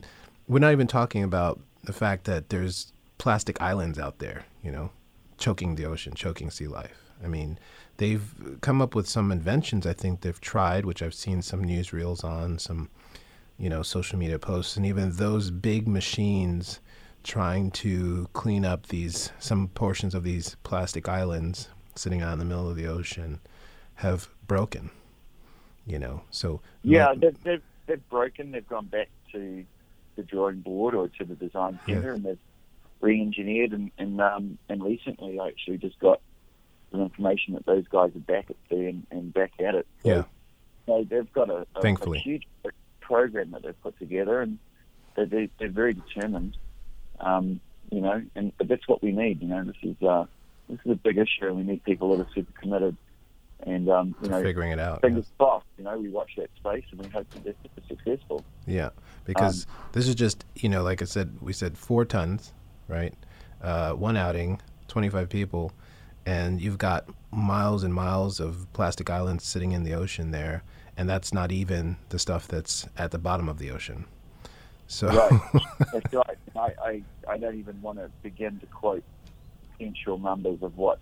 we're 0.46 0.58
not 0.58 0.72
even 0.72 0.86
talking 0.86 1.22
about 1.22 1.60
the 1.84 1.92
fact 1.92 2.24
that 2.24 2.50
there's 2.50 2.92
plastic 3.18 3.60
islands 3.62 3.98
out 3.98 4.18
there, 4.18 4.44
you 4.62 4.70
know, 4.70 4.90
choking 5.38 5.76
the 5.76 5.86
ocean, 5.86 6.14
choking 6.14 6.50
sea 6.50 6.66
life. 6.66 7.12
I 7.22 7.28
mean, 7.28 7.58
they've 7.96 8.58
come 8.60 8.82
up 8.82 8.94
with 8.94 9.08
some 9.08 9.32
inventions. 9.32 9.86
I 9.86 9.92
think 9.92 10.20
they've 10.20 10.40
tried, 10.40 10.84
which 10.84 11.02
I've 11.02 11.14
seen 11.14 11.42
some 11.42 11.64
newsreels 11.64 12.24
on, 12.24 12.58
some, 12.58 12.90
you 13.58 13.68
know, 13.68 13.82
social 13.82 14.18
media 14.18 14.38
posts, 14.38 14.76
and 14.76 14.86
even 14.86 15.12
those 15.12 15.50
big 15.50 15.88
machines 15.88 16.80
trying 17.24 17.70
to 17.70 18.28
clean 18.32 18.64
up 18.64 18.86
these 18.86 19.32
some 19.38 19.68
portions 19.68 20.14
of 20.14 20.22
these 20.24 20.56
plastic 20.62 21.08
islands 21.08 21.68
sitting 21.94 22.22
out 22.22 22.32
in 22.34 22.38
the 22.38 22.44
middle 22.44 22.68
of 22.70 22.76
the 22.76 22.86
ocean 22.86 23.40
have 23.96 24.28
broken. 24.46 24.90
You 25.86 25.98
know, 25.98 26.22
so 26.30 26.60
Yeah, 26.82 27.14
they've, 27.16 27.42
they've, 27.42 27.62
they've 27.86 28.08
broken. 28.10 28.52
They've 28.52 28.68
gone 28.68 28.86
back 28.86 29.08
to 29.32 29.64
the 30.16 30.22
drawing 30.22 30.60
board 30.60 30.94
or 30.94 31.08
to 31.08 31.24
the 31.24 31.34
design 31.34 31.78
center, 31.86 32.12
and 32.12 32.24
they've 32.24 32.38
re-engineered. 33.00 33.72
And 33.72 33.90
and, 33.98 34.20
um, 34.20 34.58
and 34.68 34.82
recently, 34.82 35.40
I 35.40 35.48
actually 35.48 35.78
just 35.78 35.98
got 35.98 36.20
some 36.90 37.00
information 37.02 37.54
that 37.54 37.66
those 37.66 37.86
guys 37.88 38.14
are 38.14 38.20
back 38.20 38.50
at 38.50 38.56
sea 38.68 38.86
and, 38.86 39.06
and 39.10 39.32
back 39.32 39.52
at 39.60 39.74
it. 39.74 39.86
So, 40.02 40.08
Yeah. 40.08 40.22
So 40.86 41.06
they've 41.08 41.32
got 41.32 41.50
a, 41.50 41.66
a, 41.74 41.82
Thankfully. 41.82 42.18
a 42.18 42.22
huge 42.22 42.46
program 43.00 43.50
that 43.52 43.62
they've 43.62 43.82
put 43.82 43.98
together, 43.98 44.40
and 44.40 44.58
they're, 45.16 45.48
they're 45.58 45.68
very 45.68 45.94
determined. 45.94 46.56
Um, 47.20 47.60
you 47.90 48.00
know, 48.00 48.22
and 48.34 48.52
but 48.58 48.68
that's 48.68 48.86
what 48.86 49.02
we 49.02 49.12
need. 49.12 49.42
You 49.42 49.48
know, 49.48 49.64
this 49.64 49.76
is 49.82 49.96
uh, 50.02 50.26
this 50.68 50.78
is 50.84 50.92
a 50.92 50.94
big 50.94 51.18
issue, 51.18 51.46
and 51.46 51.56
we 51.56 51.62
need 51.62 51.84
people 51.84 52.16
that 52.16 52.22
are 52.24 52.28
super 52.34 52.52
committed. 52.60 52.96
And 53.66 53.88
um, 53.88 54.14
you 54.22 54.28
know, 54.28 54.40
figuring 54.42 54.70
it 54.70 54.78
out. 54.78 55.00
fingers 55.00 55.26
crossed. 55.36 55.66
You 55.78 55.84
know, 55.84 55.98
we 55.98 56.08
watch 56.10 56.30
that 56.36 56.50
space, 56.56 56.84
and 56.92 57.00
we 57.00 57.08
hope 57.08 57.26
that 57.32 57.44
this 57.44 57.56
is 57.64 57.84
successful. 57.88 58.44
Yeah, 58.66 58.90
because 59.24 59.66
this 59.92 60.06
is 60.06 60.14
just 60.14 60.44
you 60.56 60.68
know, 60.68 60.82
like 60.82 61.02
I 61.02 61.06
said, 61.06 61.36
we 61.40 61.52
said 61.52 61.76
four 61.76 62.04
tons, 62.04 62.52
right? 62.86 63.14
Uh, 63.60 63.92
one 63.92 64.16
outing, 64.16 64.60
twenty-five 64.86 65.28
people, 65.28 65.72
and 66.24 66.60
you've 66.60 66.78
got 66.78 67.08
miles 67.32 67.82
and 67.82 67.92
miles 67.92 68.38
of 68.38 68.66
plastic 68.72 69.10
islands 69.10 69.44
sitting 69.44 69.72
in 69.72 69.82
the 69.82 69.94
ocean 69.94 70.30
there, 70.30 70.62
and 70.96 71.08
that's 71.08 71.34
not 71.34 71.50
even 71.50 71.96
the 72.10 72.18
stuff 72.18 72.46
that's 72.46 72.86
at 72.96 73.10
the 73.10 73.18
bottom 73.18 73.48
of 73.48 73.58
the 73.58 73.70
ocean. 73.72 74.04
So 74.88 75.08
Right. 75.08 75.40
That's 75.92 76.14
right. 76.14 76.38
I, 76.58 76.74
I, 76.82 77.02
I 77.28 77.38
don't 77.38 77.58
even 77.58 77.80
want 77.80 77.98
to 77.98 78.10
begin 78.22 78.58
to 78.60 78.66
quote 78.66 79.04
potential 79.72 80.18
numbers 80.18 80.58
of 80.62 80.76
what 80.76 80.98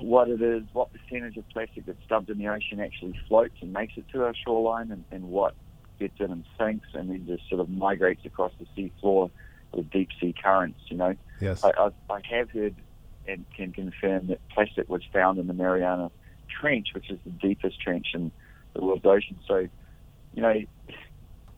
what 0.00 0.28
it 0.28 0.40
is, 0.40 0.62
what 0.72 0.90
percentage 0.92 1.36
of 1.36 1.44
plastic 1.52 1.84
that's 1.86 1.98
dumped 2.08 2.30
in 2.30 2.38
the 2.38 2.46
ocean 2.46 2.78
actually 2.78 3.18
floats 3.26 3.56
and 3.60 3.72
makes 3.72 3.94
it 3.96 4.04
to 4.12 4.22
our 4.24 4.34
shoreline, 4.46 4.92
and, 4.92 5.04
and 5.10 5.24
what 5.24 5.54
gets 5.98 6.14
in 6.20 6.30
and 6.30 6.44
sinks 6.58 6.86
and 6.94 7.10
then 7.10 7.26
just 7.26 7.48
sort 7.48 7.60
of 7.60 7.68
migrates 7.68 8.24
across 8.24 8.52
the 8.60 8.66
sea 8.76 8.92
floor 9.00 9.30
with 9.74 9.90
deep 9.90 10.08
sea 10.20 10.34
currents. 10.40 10.78
You 10.88 10.98
know, 10.98 11.14
yes, 11.40 11.64
I, 11.64 11.72
I, 11.76 12.14
I 12.14 12.20
have 12.30 12.50
heard 12.50 12.76
and 13.26 13.44
can 13.56 13.72
confirm 13.72 14.28
that 14.28 14.40
plastic 14.54 14.88
was 14.88 15.02
found 15.12 15.38
in 15.38 15.46
the 15.46 15.52
Mariana 15.52 16.10
Trench, 16.60 16.88
which 16.94 17.10
is 17.10 17.18
the 17.24 17.30
deepest 17.30 17.80
trench 17.80 18.06
in 18.14 18.32
the 18.74 18.82
world's 18.82 19.04
ocean. 19.04 19.40
So, 19.46 19.68
you 20.32 20.42
know, 20.42 20.54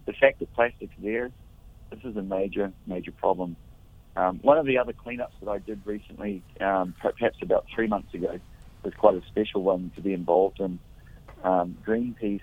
the 0.07 0.13
fact 0.13 0.41
that 0.41 0.53
plastic's 0.55 0.95
there, 0.99 1.31
this 1.91 2.01
is 2.05 2.17
a 2.17 2.23
major, 2.23 2.73
major 2.87 3.13
problem. 3.13 3.57
Um, 4.17 4.41
one 4.43 4.59
of 4.59 4.67
the 4.67 4.79
other 4.79 4.93
cleanups 4.93 5.33
that 5.43 5.49
I 5.49 5.59
did 5.59 5.81
recently, 5.85 6.43
um, 6.61 6.95
perhaps 7.01 7.37
about 7.43 7.67
three 7.75 7.87
months 7.87 8.13
ago, 8.15 8.39
was 8.83 8.95
quite 8.95 9.15
a 9.15 9.23
special 9.29 9.63
one 9.63 9.93
to 9.97 10.01
be 10.01 10.13
involved 10.13 10.61
in. 10.61 10.79
Um, 11.45 11.77
Greenpeace, 11.87 12.41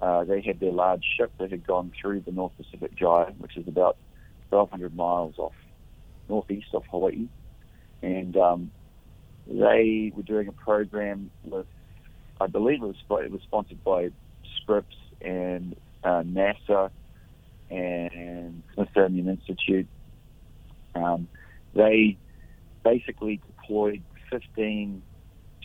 uh, 0.00 0.24
they 0.24 0.40
had 0.40 0.60
their 0.60 0.72
large 0.72 1.04
ship 1.16 1.32
that 1.38 1.50
had 1.50 1.66
gone 1.66 1.92
through 2.00 2.20
the 2.20 2.32
North 2.32 2.52
Pacific 2.56 2.94
Gyre, 2.94 3.32
which 3.38 3.56
is 3.56 3.66
about 3.68 3.96
1,200 4.50 4.94
miles 4.94 5.34
off 5.38 5.52
northeast 6.28 6.68
of 6.74 6.84
Hawaii, 6.90 7.26
and 8.02 8.36
um, 8.36 8.70
they 9.46 10.12
were 10.14 10.22
doing 10.22 10.48
a 10.48 10.52
program 10.52 11.30
with, 11.44 11.66
I 12.40 12.46
believe 12.46 12.82
it 12.82 12.86
was, 12.86 13.24
it 13.24 13.30
was 13.30 13.40
sponsored 13.42 13.82
by 13.82 14.10
Scripps 14.62 14.96
and 15.20 15.74
uh, 16.04 16.22
NASA 16.22 16.90
and 17.70 18.62
Smithsonian 18.74 19.28
Institute. 19.28 19.86
Um, 20.94 21.28
they 21.74 22.16
basically 22.82 23.40
deployed 23.46 24.02
15 24.30 25.02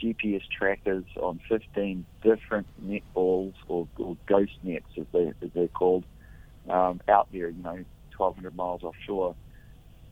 GPS 0.02 0.42
trackers 0.58 1.06
on 1.18 1.39
15 1.50 2.06
different 2.22 2.68
net 2.82 3.04
balls 3.13 3.54
or, 3.68 3.88
or 3.98 4.18
ghost 4.28 4.54
nets, 4.63 4.86
as, 4.98 5.06
they, 5.13 5.34
as 5.42 5.50
they're 5.54 5.68
called, 5.68 6.04
um, 6.70 7.02
out 7.08 7.28
there, 7.32 7.50
you 7.50 7.63
know, 7.63 7.84
1,200 8.18 8.56
miles 8.56 8.84
offshore. 8.84 9.36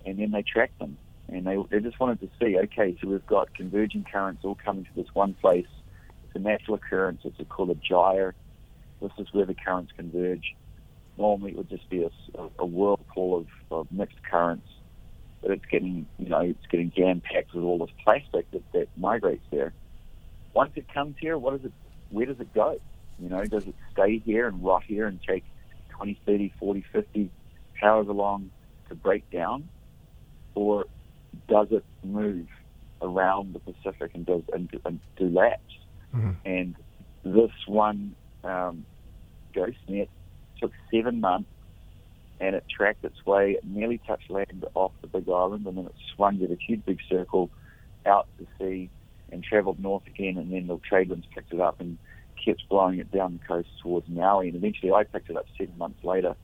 And 0.06 0.20
then 0.20 0.32
they 0.32 0.44
tracked 0.44 0.80
them. 0.80 0.98
And 1.28 1.46
they, 1.46 1.58
they 1.70 1.80
just 1.80 2.00
wanted 2.00 2.20
to 2.22 2.30
see, 2.40 2.58
okay, 2.58 2.98
so 3.02 3.08
we've 3.08 3.26
got 3.26 3.54
converging 3.54 4.06
currents 4.10 4.44
all 4.44 4.56
coming 4.56 4.86
to 4.86 4.92
this 4.96 5.08
one 5.14 5.34
place. 5.36 5.68
It's 6.26 6.36
a 6.36 6.40
natural 6.40 6.76
occurrence. 6.76 7.22
It's 7.24 7.38
called 7.50 7.70
a 7.70 7.76
gyre. 7.76 8.34
This 9.02 9.12
is 9.18 9.28
where 9.34 9.46
the 9.46 9.56
currents 9.56 9.92
converge. 9.96 10.56
Normally, 11.18 11.52
it 11.52 11.58
would 11.58 11.70
just 11.70 11.90
be 11.90 12.04
a, 12.04 12.10
a 12.60 12.66
whirlpool 12.66 13.38
of, 13.38 13.48
of 13.72 13.92
mixed 13.92 14.24
currents 14.24 14.68
but 15.42 15.52
it's 15.52 15.66
getting, 15.66 16.06
you 16.18 16.30
know, 16.30 16.42
it's 16.42 16.66
getting 16.70 16.92
jam 16.96 17.22
packed 17.22 17.54
with 17.54 17.64
all 17.64 17.80
this 17.80 17.94
plastic 18.04 18.50
that, 18.52 18.72
that 18.74 18.88
migrates 18.96 19.46
there. 19.52 19.74
Once 20.54 20.72
it 20.76 20.86
comes 20.94 21.16
here, 21.20 21.38
what 21.38 21.56
is 21.56 21.66
it? 21.66 21.74
Where 22.10 22.26
does 22.26 22.40
it 22.40 22.54
go? 22.54 22.80
You 23.20 23.30
know, 23.30 23.44
does 23.46 23.66
it 23.66 23.76
stay 23.92 24.20
here 24.20 24.48
and 24.48 24.64
rot 24.64 24.84
here 24.86 25.08
and 25.08 25.20
take 25.28 25.44
20, 25.90 26.20
30, 26.26 26.54
40, 26.60 26.86
50, 26.92 27.30
however 27.74 28.14
long 28.14 28.52
to 28.90 28.96
break 28.96 29.30
down? 29.32 29.68
Or 30.54 30.86
does 31.48 31.68
it 31.72 31.86
move 32.04 32.48
around 33.02 33.54
the 33.54 33.60
Pacific 33.60 34.12
and 34.14 34.26
does 34.26 34.44
and, 34.54 34.70
and 34.86 35.00
do 35.18 35.30
laps? 35.30 35.62
Mhm. 36.14 36.36
And 36.46 36.76
this 37.24 37.52
one 37.66 38.16
um, 38.44 38.86
ghost 39.54 39.78
net 39.88 40.10
took 40.62 40.72
seven 40.94 41.20
months 41.20 41.50
and 42.40 42.56
it 42.56 42.64
tracked 42.76 43.04
its 43.04 43.24
way, 43.26 43.52
it 43.52 43.64
nearly 43.64 44.00
touched 44.08 44.30
land 44.30 44.66
off 44.74 44.92
the 45.02 45.08
big 45.08 45.30
island, 45.30 45.66
and 45.68 45.78
then 45.78 45.86
it 45.86 45.96
swung 46.16 46.38
did 46.38 46.52
a 46.52 46.56
huge 46.56 46.84
big 46.86 47.00
circle 47.08 47.52
out 48.06 48.28
to 48.40 48.48
sea 48.58 48.90
and 49.32 49.44
travelled 49.44 49.80
north 49.80 50.06
again, 50.08 50.38
and 50.38 50.52
then 50.52 50.68
the 50.68 50.78
trade 50.78 51.10
winds 51.10 51.28
picked 51.34 51.54
it 51.54 51.60
up 51.60 51.80
and 51.80 51.98
kept 52.44 52.68
blowing 52.68 53.00
it 53.00 53.12
down 53.12 53.40
the 53.40 53.48
coast 53.48 53.70
towards 53.82 54.08
Maui, 54.10 54.48
and 54.48 54.56
eventually 54.56 54.92
I 54.92 55.04
picked 55.04 55.30
it 55.30 55.38
up 55.38 55.46
seven 55.58 55.78
months 55.78 56.04
later, 56.04 56.36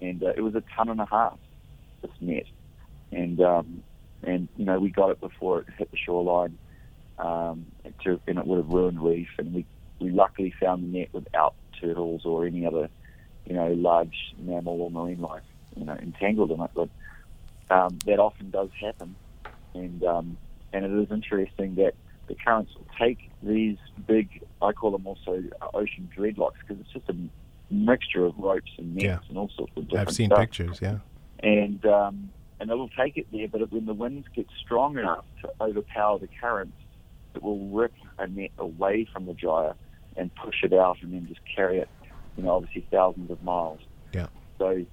and 0.00 0.22
uh, 0.22 0.32
it 0.36 0.40
was 0.40 0.54
a 0.54 0.62
ton 0.74 0.88
and 0.88 1.00
a 1.00 1.06
half, 1.06 1.38
this 2.02 2.10
net, 2.20 2.46
and 3.12 3.40
um, 3.40 3.82
and 4.22 4.48
you 4.56 4.64
know 4.64 4.78
we 4.78 4.88
got 4.88 5.10
it 5.10 5.20
before 5.20 5.60
it 5.60 5.66
hit 5.76 5.90
the 5.90 5.98
shoreline, 5.98 6.58
um, 7.18 7.66
to, 8.04 8.18
and 8.26 8.38
it 8.38 8.46
would 8.46 8.58
have 8.58 8.68
ruined 8.68 9.02
reef, 9.02 9.28
and 9.38 9.52
we 9.52 9.66
we 10.00 10.10
luckily 10.10 10.54
found 10.58 10.82
the 10.82 10.98
net 10.98 11.08
without 11.12 11.54
turtles 11.80 12.22
or 12.24 12.46
any 12.46 12.66
other, 12.66 12.88
you 13.46 13.54
know, 13.54 13.68
large 13.72 14.34
mammal 14.38 14.80
or 14.82 14.90
marine 14.90 15.20
life, 15.20 15.42
you 15.76 15.84
know, 15.84 15.94
entangled 15.94 16.50
in 16.50 16.60
it. 16.60 16.70
But 16.74 16.88
um, 17.70 17.98
that 18.06 18.18
often 18.18 18.50
does 18.50 18.70
happen, 18.80 19.14
and 19.74 20.02
um, 20.04 20.36
and 20.72 20.84
it 20.84 20.90
is 21.02 21.10
interesting 21.10 21.76
that 21.76 21.94
the 22.28 22.34
currents 22.34 22.72
will 22.74 22.86
take 22.98 23.30
these 23.42 23.76
big, 24.06 24.42
I 24.60 24.72
call 24.72 24.90
them 24.90 25.06
also 25.06 25.44
ocean 25.74 26.10
dreadlocks, 26.16 26.54
because 26.60 26.80
it's 26.80 26.92
just 26.92 27.08
a 27.08 27.14
mixture 27.70 28.24
of 28.24 28.36
ropes 28.38 28.70
and 28.78 28.94
nets 28.94 29.04
Yeah. 29.04 29.18
and 29.28 29.38
all 29.38 29.50
sorts 29.56 29.72
of 29.76 29.84
different 29.88 30.08
I've 30.08 30.14
seen 30.14 30.28
stuff 30.28 30.38
pictures. 30.40 30.78
Yeah. 30.82 30.98
and 31.40 31.84
um, 31.86 32.30
and 32.58 32.70
it'll 32.70 32.88
take 32.88 33.16
it 33.16 33.26
there. 33.32 33.46
But 33.48 33.70
when 33.70 33.86
the 33.86 33.94
winds 33.94 34.26
get 34.34 34.46
strong 34.64 34.98
enough 34.98 35.24
to 35.42 35.50
overpower 35.60 36.18
the 36.18 36.28
currents, 36.40 36.76
it 37.34 37.42
will 37.42 37.68
rip 37.68 37.92
a 38.18 38.26
net 38.26 38.50
away 38.58 39.06
from 39.12 39.26
the 39.26 39.34
gyre 39.34 39.74
and 40.16 40.34
push 40.34 40.62
it 40.62 40.72
out, 40.72 40.96
and 41.02 41.12
then 41.12 41.26
just 41.28 41.40
carry 41.54 41.78
it, 41.78 41.88
you 42.36 42.42
know, 42.42 42.56
obviously 42.56 42.86
thousands 42.90 43.30
of 43.30 43.42
miles. 43.42 43.80
Yeah. 44.12 44.28
So 44.58 44.84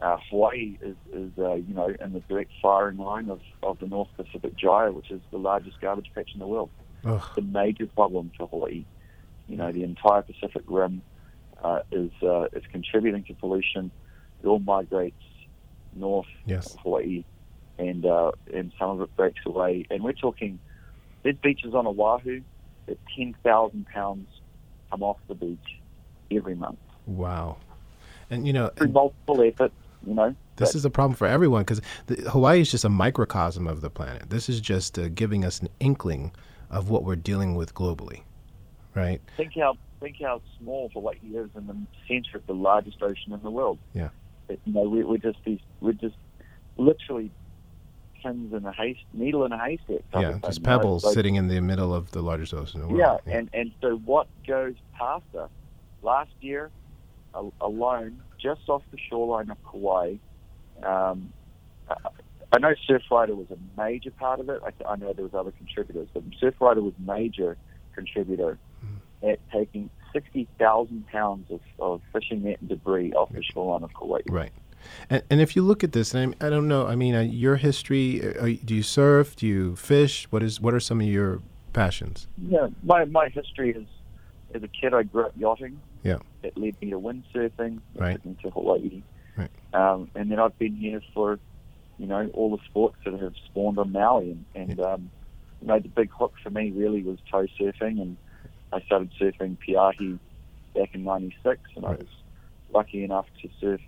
uh, 0.00 0.16
Hawaii 0.30 0.78
is, 0.80 0.96
is 1.12 1.30
uh, 1.38 1.54
you 1.54 1.74
know, 1.74 1.94
in 2.00 2.12
the 2.12 2.20
direct 2.20 2.50
firing 2.62 2.98
line 2.98 3.28
of, 3.30 3.40
of 3.62 3.78
the 3.78 3.86
North 3.86 4.08
Pacific 4.16 4.56
Gyre, 4.56 4.92
which 4.92 5.10
is 5.10 5.20
the 5.30 5.38
largest 5.38 5.80
garbage 5.80 6.10
patch 6.14 6.30
in 6.34 6.40
the 6.40 6.46
world. 6.46 6.70
Ugh. 7.04 7.22
It's 7.28 7.38
a 7.38 7.42
major 7.42 7.86
problem 7.86 8.32
for 8.36 8.46
Hawaii. 8.48 8.84
You 9.48 9.56
know, 9.56 9.72
the 9.72 9.82
entire 9.84 10.22
Pacific 10.22 10.62
Rim 10.68 11.02
uh, 11.62 11.80
is 11.90 12.10
uh, 12.22 12.44
is 12.52 12.62
contributing 12.70 13.24
to 13.24 13.34
pollution. 13.34 13.90
It 14.42 14.46
all 14.46 14.58
migrates 14.60 15.16
north 15.94 16.26
Yes. 16.46 16.66
of 16.72 16.80
Hawaii, 16.80 17.24
and 17.78 18.06
uh, 18.06 18.32
and 18.54 18.72
some 18.78 18.90
of 18.90 19.00
it 19.02 19.14
breaks 19.16 19.40
away. 19.44 19.86
And 19.90 20.02
we're 20.04 20.12
talking, 20.12 20.60
there's 21.22 21.36
beaches 21.42 21.74
on 21.74 21.86
Oahu 21.86 22.42
that 22.86 22.98
10,000 23.16 23.86
pounds 23.86 24.28
come 24.90 25.02
off 25.02 25.18
the 25.28 25.34
beach 25.34 25.58
every 26.30 26.54
month 26.54 26.78
Wow. 27.06 27.56
And 28.30 28.46
you 28.46 28.52
know, 28.52 28.68
through 28.76 28.88
multiple 28.88 29.42
efforts. 29.42 29.74
You 30.06 30.14
know, 30.14 30.34
This 30.56 30.70
but- 30.70 30.76
is 30.76 30.84
a 30.84 30.90
problem 30.90 31.14
for 31.16 31.26
everyone 31.26 31.62
because 31.62 31.82
Hawaii 32.28 32.60
is 32.60 32.70
just 32.70 32.84
a 32.84 32.88
microcosm 32.88 33.66
of 33.66 33.80
the 33.80 33.90
planet. 33.90 34.30
This 34.30 34.48
is 34.48 34.60
just 34.60 34.98
uh, 34.98 35.08
giving 35.08 35.44
us 35.44 35.60
an 35.60 35.68
inkling 35.80 36.32
of 36.70 36.88
what 36.88 37.02
we're 37.04 37.16
dealing 37.16 37.54
with 37.56 37.74
globally, 37.74 38.22
right? 38.94 39.20
think 39.36 39.52
how 39.58 39.76
think 40.00 40.16
how 40.22 40.40
small 40.58 40.88
Hawaii 40.94 41.18
is 41.34 41.50
in 41.56 41.66
the 41.66 41.76
center 42.08 42.38
of 42.38 42.46
the 42.46 42.54
largest 42.54 43.02
ocean 43.02 43.32
in 43.32 43.42
the 43.42 43.50
world. 43.50 43.78
Yeah. 43.92 44.08
It, 44.48 44.60
you 44.64 44.72
know, 44.72 44.82
we, 44.82 45.02
we're 45.04 45.18
just 45.18 45.38
these 45.44 45.60
we're 45.80 45.92
just 45.92 46.16
literally 46.78 47.30
pins 48.22 48.52
in 48.54 48.64
a 48.64 48.72
haystack, 48.72 49.04
needle 49.12 49.44
in 49.44 49.52
a 49.52 49.58
haystack. 49.58 50.02
yeah, 50.14 50.20
just 50.20 50.42
thing, 50.42 50.52
you 50.52 50.60
know? 50.60 50.78
pebbles 50.78 51.04
Like, 51.04 51.14
sitting 51.14 51.34
in 51.34 51.48
the 51.48 51.60
middle 51.60 51.92
of 51.94 52.10
the 52.12 52.22
largest 52.22 52.54
ocean 52.54 52.80
in 52.80 52.86
the 52.86 52.92
world. 52.94 53.00
Yeah, 53.00 53.10
world. 53.10 53.20
and 53.26 53.50
and 53.52 53.72
so 53.82 53.96
what 53.96 54.28
goes 54.46 54.74
past 54.96 55.24
us? 55.38 55.50
Last 56.02 56.32
year, 56.40 56.70
a- 57.34 57.50
alone, 57.60 58.22
just 58.40 58.68
off 58.68 58.82
the 58.90 58.98
shoreline 59.08 59.50
of 59.50 59.58
Kauai, 59.64 60.16
um, 60.82 61.32
I- 61.88 62.58
know 62.58 62.74
Surfrider 62.88 63.36
was 63.36 63.46
a 63.50 63.80
major 63.80 64.10
part 64.10 64.40
of 64.40 64.48
it. 64.48 64.60
I, 64.64 64.92
I 64.92 64.96
know 64.96 65.12
there 65.12 65.24
was 65.24 65.34
other 65.34 65.52
contributors, 65.52 66.08
but 66.12 66.22
Surfrider 66.30 66.82
was 66.82 66.94
a 66.98 67.02
major 67.02 67.56
contributor 67.94 68.58
at 69.22 69.38
taking 69.50 69.90
sixty 70.12 70.48
thousand 70.58 71.06
pounds 71.08 71.50
of, 71.50 71.60
of 71.78 72.00
fishing 72.12 72.42
net 72.42 72.58
and 72.60 72.68
debris 72.68 73.12
off 73.12 73.30
the 73.32 73.42
shoreline 73.42 73.82
of 73.82 73.92
Kauai. 73.94 74.20
Right. 74.28 74.52
And, 75.10 75.22
and 75.30 75.40
if 75.40 75.54
you 75.54 75.62
look 75.62 75.84
at 75.84 75.92
this, 75.92 76.14
and 76.14 76.34
I, 76.40 76.46
I 76.46 76.50
don't 76.50 76.68
know, 76.68 76.86
I 76.86 76.96
mean, 76.96 77.14
uh, 77.14 77.20
your 77.20 77.56
history, 77.56 78.22
uh, 78.36 78.56
do 78.64 78.74
you 78.74 78.82
surf? 78.82 79.36
Do 79.36 79.46
you 79.46 79.76
fish? 79.76 80.26
What 80.30 80.42
is 80.42 80.60
what 80.60 80.72
are 80.74 80.80
some 80.80 81.00
of 81.00 81.06
your 81.06 81.40
passions? 81.72 82.26
Yeah, 82.38 82.68
my 82.82 83.04
my 83.04 83.28
history 83.28 83.70
is 83.72 83.86
as 84.54 84.62
a 84.62 84.68
kid 84.68 84.94
I 84.94 85.02
grew 85.02 85.26
up 85.26 85.32
yachting. 85.36 85.78
Yeah. 86.02 86.18
It 86.42 86.56
led 86.56 86.80
me 86.80 86.90
to 86.90 86.98
windsurfing. 87.00 87.80
Right. 87.96 88.14
took 88.14 88.24
me 88.24 88.36
to 88.42 88.50
Hawaii. 88.50 89.02
Right. 89.36 89.50
Um, 89.72 90.10
and 90.14 90.30
then 90.30 90.38
I've 90.38 90.58
been 90.58 90.74
here 90.76 91.02
for, 91.14 91.38
you 91.98 92.06
know, 92.06 92.28
all 92.34 92.56
the 92.56 92.62
sports 92.64 92.96
that 93.04 93.18
have 93.20 93.34
spawned 93.46 93.78
on 93.78 93.92
Maui. 93.92 94.30
And, 94.54 94.70
and 94.70 94.80
um, 94.80 95.10
you 95.60 95.68
know, 95.68 95.78
the 95.78 95.88
big 95.88 96.10
hook 96.10 96.34
for 96.42 96.50
me 96.50 96.70
really 96.70 97.02
was 97.02 97.18
tow 97.30 97.46
surfing. 97.58 98.00
And 98.00 98.16
I 98.72 98.80
started 98.82 99.10
surfing 99.20 99.56
Peahi 99.66 100.18
back 100.74 100.94
in 100.94 101.04
96. 101.04 101.60
And 101.76 101.84
I 101.84 101.90
was 101.90 102.06
lucky 102.72 103.04
enough 103.04 103.26
to 103.42 103.48
surf 103.60 103.80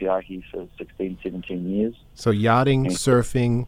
Peahi 0.00 0.42
for 0.50 0.68
16, 0.78 1.18
17 1.22 1.68
years. 1.68 1.94
So 2.14 2.30
yachting, 2.30 2.86
Okay. 2.86 2.94
surfing, 2.94 3.66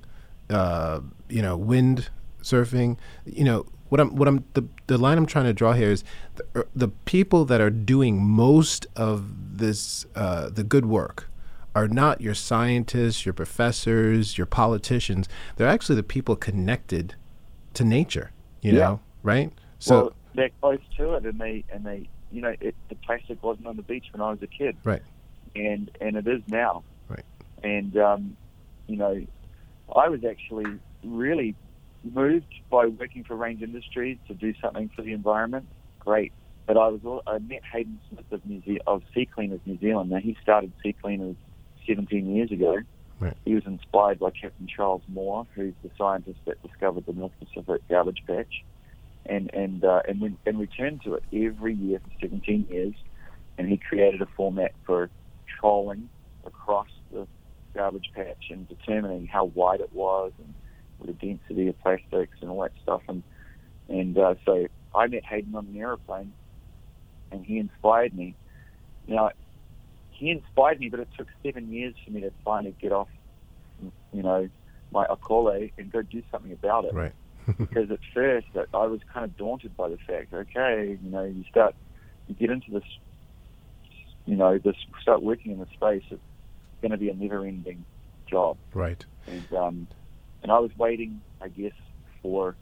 uh, 0.48 1.00
you 1.29 1.42
know, 1.42 1.57
wind 1.57 2.09
surfing. 2.42 2.96
You 3.26 3.44
know 3.44 3.66
what 3.90 4.00
I'm 4.00 4.16
what 4.16 4.26
I'm 4.26 4.44
the 4.55 4.66
the 4.87 4.96
line 4.96 5.18
I'm 5.18 5.26
trying 5.26 5.44
to 5.44 5.53
draw 5.53 5.74
here 5.74 5.90
is 5.90 6.03
the, 6.37 6.44
er, 6.57 6.68
the 6.74 6.88
people 6.88 7.44
that 7.44 7.61
are 7.61 7.70
doing 7.70 8.24
most 8.24 8.87
of 8.96 9.59
this 9.59 10.07
uh, 10.14 10.48
the 10.48 10.64
good 10.64 10.87
work 10.87 11.29
are 11.74 11.87
not 11.87 12.20
your 12.20 12.35
scientists, 12.35 13.24
your 13.24 13.33
professors, 13.33 14.37
your 14.38 14.46
politicians. 14.46 15.29
They're 15.57 15.68
actually 15.68 15.96
the 15.96 16.03
people 16.03 16.35
connected 16.35 17.14
to 17.74 17.85
nature. 17.85 18.33
You 18.62 18.72
Yeah. 18.72 18.79
know, 18.79 19.00
right? 19.22 19.53
So 19.79 19.94
well, 19.94 20.12
they're 20.35 20.50
close 20.61 20.81
to 20.98 21.14
it, 21.14 21.26
and 21.26 21.38
they 21.38 21.64
and 21.72 21.85
they, 21.85 22.09
you 22.31 22.40
know, 22.42 22.55
it, 22.61 22.74
the 22.88 22.96
plastic 23.07 23.42
wasn't 23.42 23.66
on 23.66 23.76
the 23.76 23.83
beach 23.83 24.07
when 24.12 24.22
I 24.22 24.31
was 24.31 24.42
a 24.42 24.46
kid, 24.46 24.76
Right. 24.85 25.03
And 25.55 25.90
and 26.00 26.16
it 26.16 26.26
is 26.29 26.42
now, 26.46 26.85
Right. 27.09 27.24
And 27.62 27.96
um, 27.96 28.37
you 28.87 28.96
know, 28.96 29.20
I 29.96 30.09
was 30.09 30.24
actually 30.24 30.79
really 31.05 31.57
moved 32.04 32.52
by 32.70 32.86
working 32.86 33.24
for 33.24 33.36
Range 33.36 33.62
Industries 33.62 34.18
to 34.28 34.34
do 34.34 34.54
something 34.62 34.90
for 34.94 35.02
the 35.02 35.12
environment. 35.12 35.68
Great, 35.98 36.32
but 36.66 36.76
I 36.76 36.88
was 36.88 37.22
I 37.26 37.38
met 37.38 37.62
Hayden 37.72 38.00
Smith 38.08 38.24
of 38.30 38.44
New 38.44 38.62
Ze- 38.62 38.80
of 38.86 39.02
Sea 39.14 39.28
Cleaners 39.32 39.60
New 39.66 39.78
Zealand. 39.78 40.10
Now 40.10 40.18
he 40.18 40.36
started 40.42 40.72
Sea 40.82 40.94
Cleaners 41.00 41.36
17 41.86 42.34
years 42.34 42.50
ago. 42.50 42.78
Right. 43.18 43.36
He 43.44 43.54
was 43.54 43.64
inspired 43.66 44.18
by 44.18 44.30
Captain 44.30 44.66
Charles 44.66 45.02
Moore, 45.06 45.46
who's 45.54 45.74
the 45.82 45.90
scientist 45.98 46.38
that 46.46 46.62
discovered 46.62 47.04
the 47.06 47.12
North 47.12 47.32
Pacific 47.38 47.82
garbage 47.88 48.22
patch, 48.26 48.64
and 49.26 49.50
and 49.52 49.84
uh, 49.84 50.00
and, 50.08 50.20
we, 50.20 50.36
and 50.46 50.58
returned 50.58 51.02
to 51.04 51.14
it 51.14 51.24
every 51.32 51.74
year 51.74 52.00
for 52.02 52.10
17 52.20 52.66
years. 52.70 52.94
And 53.58 53.68
he 53.68 53.76
created 53.76 54.22
a 54.22 54.28
format 54.38 54.72
for 54.86 55.10
trolling 55.60 56.08
across 56.46 56.88
the 57.12 57.26
garbage 57.74 58.10
patch 58.14 58.44
and 58.48 58.66
determining 58.68 59.26
how 59.26 59.44
wide 59.44 59.80
it 59.80 59.92
was 59.92 60.32
and 60.38 60.54
the 61.06 61.12
density 61.12 61.68
of 61.68 61.80
plastics 61.80 62.36
and 62.40 62.50
all 62.50 62.62
that 62.62 62.72
stuff. 62.82 63.02
And 63.08 63.22
and 63.88 64.16
uh, 64.16 64.34
so 64.44 64.66
I 64.94 65.06
met 65.06 65.24
Hayden 65.24 65.54
on 65.54 65.66
an 65.66 65.76
aeroplane, 65.76 66.32
and 67.32 67.44
he 67.44 67.58
inspired 67.58 68.14
me. 68.14 68.34
You 69.06 69.16
know, 69.16 69.30
he 70.10 70.30
inspired 70.30 70.80
me, 70.80 70.88
but 70.88 71.00
it 71.00 71.08
took 71.16 71.26
seven 71.44 71.72
years 71.72 71.94
for 72.04 72.12
me 72.12 72.20
to 72.20 72.32
finally 72.44 72.74
get 72.80 72.92
off, 72.92 73.08
you 74.12 74.22
know, 74.22 74.48
my 74.92 75.06
akole 75.06 75.72
and 75.78 75.90
go 75.90 76.02
do 76.02 76.22
something 76.30 76.52
about 76.52 76.84
it. 76.84 76.94
Right. 76.94 77.12
because 77.58 77.90
at 77.90 77.98
first 78.14 78.46
I 78.54 78.64
I 78.76 78.86
was 78.86 79.00
kind 79.12 79.24
of 79.24 79.36
daunted 79.36 79.76
by 79.76 79.88
the 79.88 79.98
fact, 80.06 80.32
okay, 80.32 80.98
you 81.02 81.10
know, 81.10 81.24
you 81.24 81.44
start, 81.48 81.74
you 82.28 82.34
get 82.34 82.50
into 82.50 82.70
this, 82.70 82.84
you 84.26 84.36
know, 84.36 84.58
this 84.58 84.76
start 85.00 85.22
working 85.22 85.52
in 85.52 85.58
the 85.58 85.66
space. 85.74 86.04
It's 86.10 86.20
going 86.82 86.92
to 86.92 86.98
be 86.98 87.08
a 87.08 87.14
never-ending 87.14 87.84
job 88.30 88.58
Right. 88.74 89.04
and 89.26 89.52
um, 89.54 89.88
and 90.42 90.50
I 90.53 90.59
was 90.59 90.70
waiting, 90.76 91.20
I 91.40 91.48
guess, 91.48 91.72
for 92.22 92.57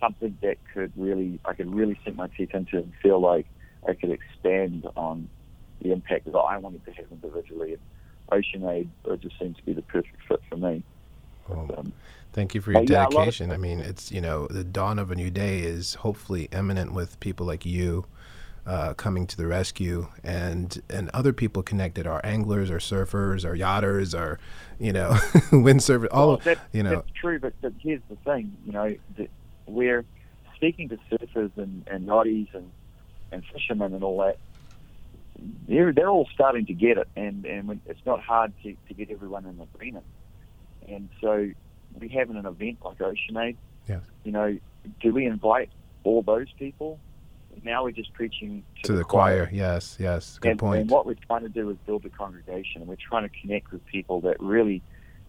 something 0.00 0.36
that 0.42 0.56
could 0.74 0.92
really 0.96 1.40
I 1.44 1.54
could 1.54 1.72
really 1.74 1.98
sink 2.04 2.16
my 2.16 2.28
teeth 2.36 2.50
into 2.54 2.76
and 2.78 2.92
feel 3.02 3.20
like 3.20 3.46
I 3.88 3.94
could 3.94 4.10
expand 4.10 4.86
on 4.96 5.28
the 5.82 5.92
impact 5.92 6.26
that 6.26 6.36
I 6.36 6.58
wanted 6.58 6.84
to 6.86 6.92
have 6.92 7.06
individually. 7.10 7.74
And 7.74 8.42
OceanAid 8.44 8.88
uh, 9.10 9.16
just 9.16 9.38
seemed 9.38 9.56
to 9.56 9.62
be 9.64 9.72
the 9.72 9.82
perfect 9.82 10.16
fit 10.28 10.40
for 10.48 10.56
me. 10.56 10.82
Well, 11.48 11.70
Um, 11.78 11.92
Thank 12.32 12.54
you 12.54 12.60
for 12.60 12.72
your 12.72 12.80
Uh, 12.82 12.84
yeah, 12.88 13.04
of- 13.04 13.12
dedication. 13.12 13.50
I 13.50 13.56
mean, 13.56 13.80
it's 13.80 14.12
you 14.12 14.20
know 14.20 14.46
the 14.48 14.64
dawn 14.64 14.98
of 14.98 15.10
a 15.10 15.14
new 15.14 15.30
day 15.30 15.60
is 15.60 15.94
hopefully 15.94 16.48
imminent 16.52 16.92
with 16.92 17.18
people 17.20 17.46
like 17.46 17.64
you, 17.64 18.04
uh, 18.66 18.94
coming 18.94 19.26
to 19.26 19.36
the 19.36 19.46
rescue, 19.46 20.08
and 20.24 20.82
and 20.90 21.08
other 21.14 21.32
people 21.32 21.62
connected, 21.62 22.06
are 22.06 22.20
anglers, 22.24 22.70
or 22.70 22.78
surfers, 22.78 23.44
or 23.44 23.54
yachters, 23.56 24.18
or 24.18 24.38
you 24.78 24.92
know 24.92 25.10
windsurfers, 25.50 26.08
all 26.10 26.28
well, 26.28 26.42
of 26.44 26.58
you 26.72 26.82
know. 26.82 26.96
That's 26.96 27.10
true, 27.12 27.38
but, 27.38 27.52
but 27.60 27.72
here's 27.80 28.02
the 28.08 28.16
thing, 28.16 28.56
you 28.64 28.72
know, 28.72 28.96
we're 29.66 30.04
speaking 30.56 30.88
to 30.88 30.98
surfers 31.10 31.50
and, 31.56 31.86
and 31.86 32.08
yachties 32.08 32.52
and, 32.54 32.70
and 33.30 33.44
fishermen 33.52 33.94
and 33.94 34.02
all 34.02 34.18
that. 34.18 34.38
They're 35.68 35.92
they're 35.92 36.08
all 36.08 36.28
starting 36.32 36.66
to 36.66 36.72
get 36.72 36.98
it, 36.98 37.08
and 37.14 37.44
and 37.44 37.80
it's 37.86 38.04
not 38.06 38.20
hard 38.20 38.52
to, 38.62 38.74
to 38.88 38.94
get 38.94 39.10
everyone 39.10 39.44
in 39.46 39.60
agreement. 39.60 40.06
And 40.88 41.08
so 41.20 41.50
we 42.00 42.08
having 42.08 42.36
an 42.36 42.46
event 42.46 42.78
like 42.84 43.00
Ocean 43.00 43.36
Aid. 43.36 43.56
Yes. 43.86 44.00
You 44.24 44.32
know, 44.32 44.58
do 45.00 45.12
we 45.12 45.26
invite 45.26 45.70
all 46.04 46.22
those 46.22 46.50
people? 46.58 46.98
Now 47.64 47.84
we're 47.84 47.90
just 47.90 48.12
preaching 48.12 48.62
to, 48.76 48.82
to 48.82 48.92
the, 48.92 48.98
the 48.98 49.04
choir. 49.04 49.46
choir. 49.46 49.50
Yes, 49.52 49.96
yes, 49.98 50.38
good 50.40 50.52
and, 50.52 50.60
point. 50.60 50.80
And 50.82 50.90
what 50.90 51.06
we're 51.06 51.14
trying 51.14 51.42
to 51.42 51.48
do 51.48 51.70
is 51.70 51.76
build 51.86 52.04
a 52.04 52.10
congregation, 52.10 52.82
and 52.82 52.86
we're 52.86 52.96
trying 52.96 53.28
to 53.28 53.40
connect 53.40 53.72
with 53.72 53.84
people 53.86 54.20
that 54.22 54.40
really, 54.40 54.82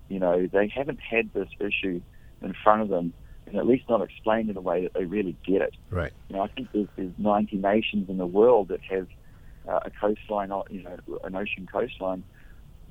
you 0.10 0.20
know, 0.20 0.48
they 0.48 0.68
haven't 0.68 1.00
had 1.00 1.32
this 1.34 1.50
issue 1.60 2.02
in 2.42 2.54
front 2.64 2.82
of 2.82 2.90
them, 2.90 3.14
and 3.46 3.56
at 3.56 3.66
least 3.66 3.86
not 3.90 4.02
explained 4.02 4.50
in 4.50 4.58
a 4.58 4.62
way 4.62 4.84
that 4.84 4.94
they 4.94 5.06
really 5.06 5.36
get 5.46 5.62
it. 5.62 5.76
Right. 5.90 6.12
You 6.30 6.36
know, 6.36 6.42
I 6.44 6.48
think 6.48 6.70
there's, 6.74 6.88
there's 6.96 7.14
90 7.18 7.58
nations 7.58 8.10
in 8.10 8.18
the 8.18 8.26
world 8.26 8.68
that 8.70 8.82
have 8.84 9.08
uh, 9.68 9.80
a 9.86 9.90
coastline, 9.90 10.52
you 10.70 10.84
know, 10.84 10.98
an 11.24 11.36
ocean 11.36 11.68
coastline. 11.72 12.24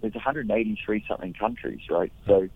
There's 0.00 0.14
183 0.14 1.04
something 1.08 1.32
countries, 1.34 1.80
right? 1.90 2.12
So 2.26 2.48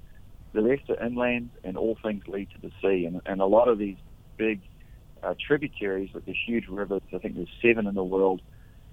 the 0.52 0.62
rest 0.62 0.90
are 0.90 1.02
inland, 1.04 1.50
and 1.64 1.76
all 1.76 1.96
things 2.02 2.26
lead 2.26 2.48
to 2.50 2.60
the 2.60 2.72
sea. 2.82 3.04
And, 3.06 3.20
and 3.26 3.40
a 3.40 3.46
lot 3.46 3.68
of 3.68 3.78
these 3.78 3.96
big 4.36 4.60
uh, 5.22 5.34
tributaries, 5.46 6.10
like 6.14 6.24
the 6.26 6.36
huge 6.46 6.66
rivers, 6.68 7.02
I 7.14 7.18
think 7.18 7.36
there's 7.36 7.48
seven 7.62 7.86
in 7.86 7.94
the 7.94 8.04
world 8.04 8.40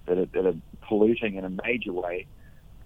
that 0.06 0.18
are, 0.18 0.26
that 0.26 0.46
are 0.46 0.56
polluting 0.86 1.36
in 1.36 1.44
a 1.44 1.50
major 1.50 1.92
way. 1.92 2.26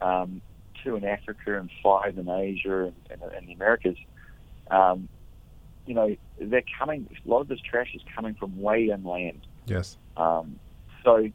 Um, 0.01 0.43
two 0.83 0.97
in 0.97 1.05
Africa 1.05 1.59
and 1.59 1.71
five 1.83 2.19
in 2.19 2.29
Asia 2.29 2.85
and, 2.85 2.95
and, 3.11 3.23
and 3.23 3.49
the 3.49 3.53
Americas. 3.53 3.97
Um, 4.71 5.09
you 5.87 5.95
know, 5.95 6.17
they're 6.41 6.63
coming. 6.79 7.09
A 7.25 7.29
lot 7.29 7.41
of 7.41 7.49
this 7.49 7.61
trash 7.61 7.95
is 7.95 8.03
coming 8.15 8.35
from 8.35 8.61
way 8.61 8.91
inland. 8.93 9.47
Yes. 9.67 9.97
Um, 10.17 10.59
so, 11.05 11.17
you 11.17 11.33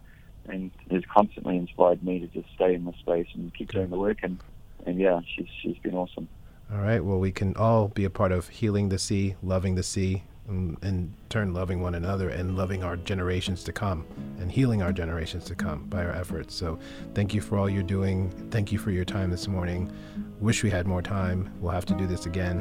and 0.49 0.71
has 0.93 1.03
constantly 1.13 1.57
inspired 1.57 2.05
me 2.05 2.21
to 2.21 2.27
just 2.29 2.47
stay 2.55 2.75
in 2.75 2.85
this 2.85 2.95
space 2.97 3.27
and 3.35 3.53
keep 3.53 3.73
doing 3.73 3.91
the 3.91 3.97
work 3.97 4.19
and 4.23 4.39
and 4.87 4.99
yeah, 4.99 5.21
she's 5.35 5.49
she's 5.61 5.77
been 5.79 5.95
awesome. 5.95 6.29
All 6.73 6.81
right. 6.81 7.05
Well, 7.05 7.19
we 7.19 7.31
can 7.31 7.55
all 7.57 7.89
be 7.89 8.05
a 8.05 8.11
part 8.11 8.33
of 8.33 8.49
healing 8.49 8.89
the 8.89 8.99
sea, 8.99 9.37
loving 9.43 9.77
the 9.77 9.83
sea, 9.85 10.25
um, 10.49 10.77
and 10.83 10.95
in 10.95 11.15
turn 11.29 11.55
loving 11.55 11.81
one 11.81 11.95
another 11.95 12.29
and 12.29 12.57
loving 12.57 12.83
our 12.83 12.97
generations 12.97 13.63
to 13.65 13.73
come 13.73 14.05
and 14.41 14.51
healing 14.51 14.83
our 14.83 14.93
generations 14.93 15.45
to 15.45 15.55
come 15.55 15.85
by 15.85 16.05
our 16.05 16.13
efforts. 16.13 16.55
So, 16.55 16.79
thank 17.15 17.35
you 17.35 17.41
for 17.41 17.57
all 17.57 17.71
you're 17.71 17.83
doing. 17.83 18.31
Thank 18.51 18.73
you 18.73 18.79
for 18.79 18.91
your 18.91 19.05
time 19.05 19.31
this 19.31 19.47
morning. 19.47 19.93
Wish 20.41 20.65
we 20.65 20.71
had 20.71 20.87
more 20.87 21.03
time. 21.03 21.53
We'll 21.61 21.73
have 21.73 21.87
to 21.87 21.95
do 21.95 22.07
this 22.07 22.27
again. 22.27 22.59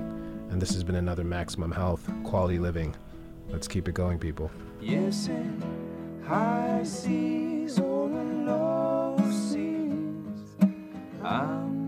And 0.51 0.61
this 0.61 0.73
has 0.73 0.83
been 0.83 0.95
another 0.95 1.23
Maximum 1.23 1.71
Health 1.71 2.07
Quality 2.23 2.59
Living. 2.59 2.95
Let's 3.49 3.67
keep 3.67 3.87
it 3.87 3.93
going, 3.93 4.19
people. 4.19 4.51
Yes, 4.79 5.29
high 6.27 6.83
seas 6.83 7.79
or 7.79 8.07
low 8.07 9.17
seas. 9.31 10.55
I 11.23 11.84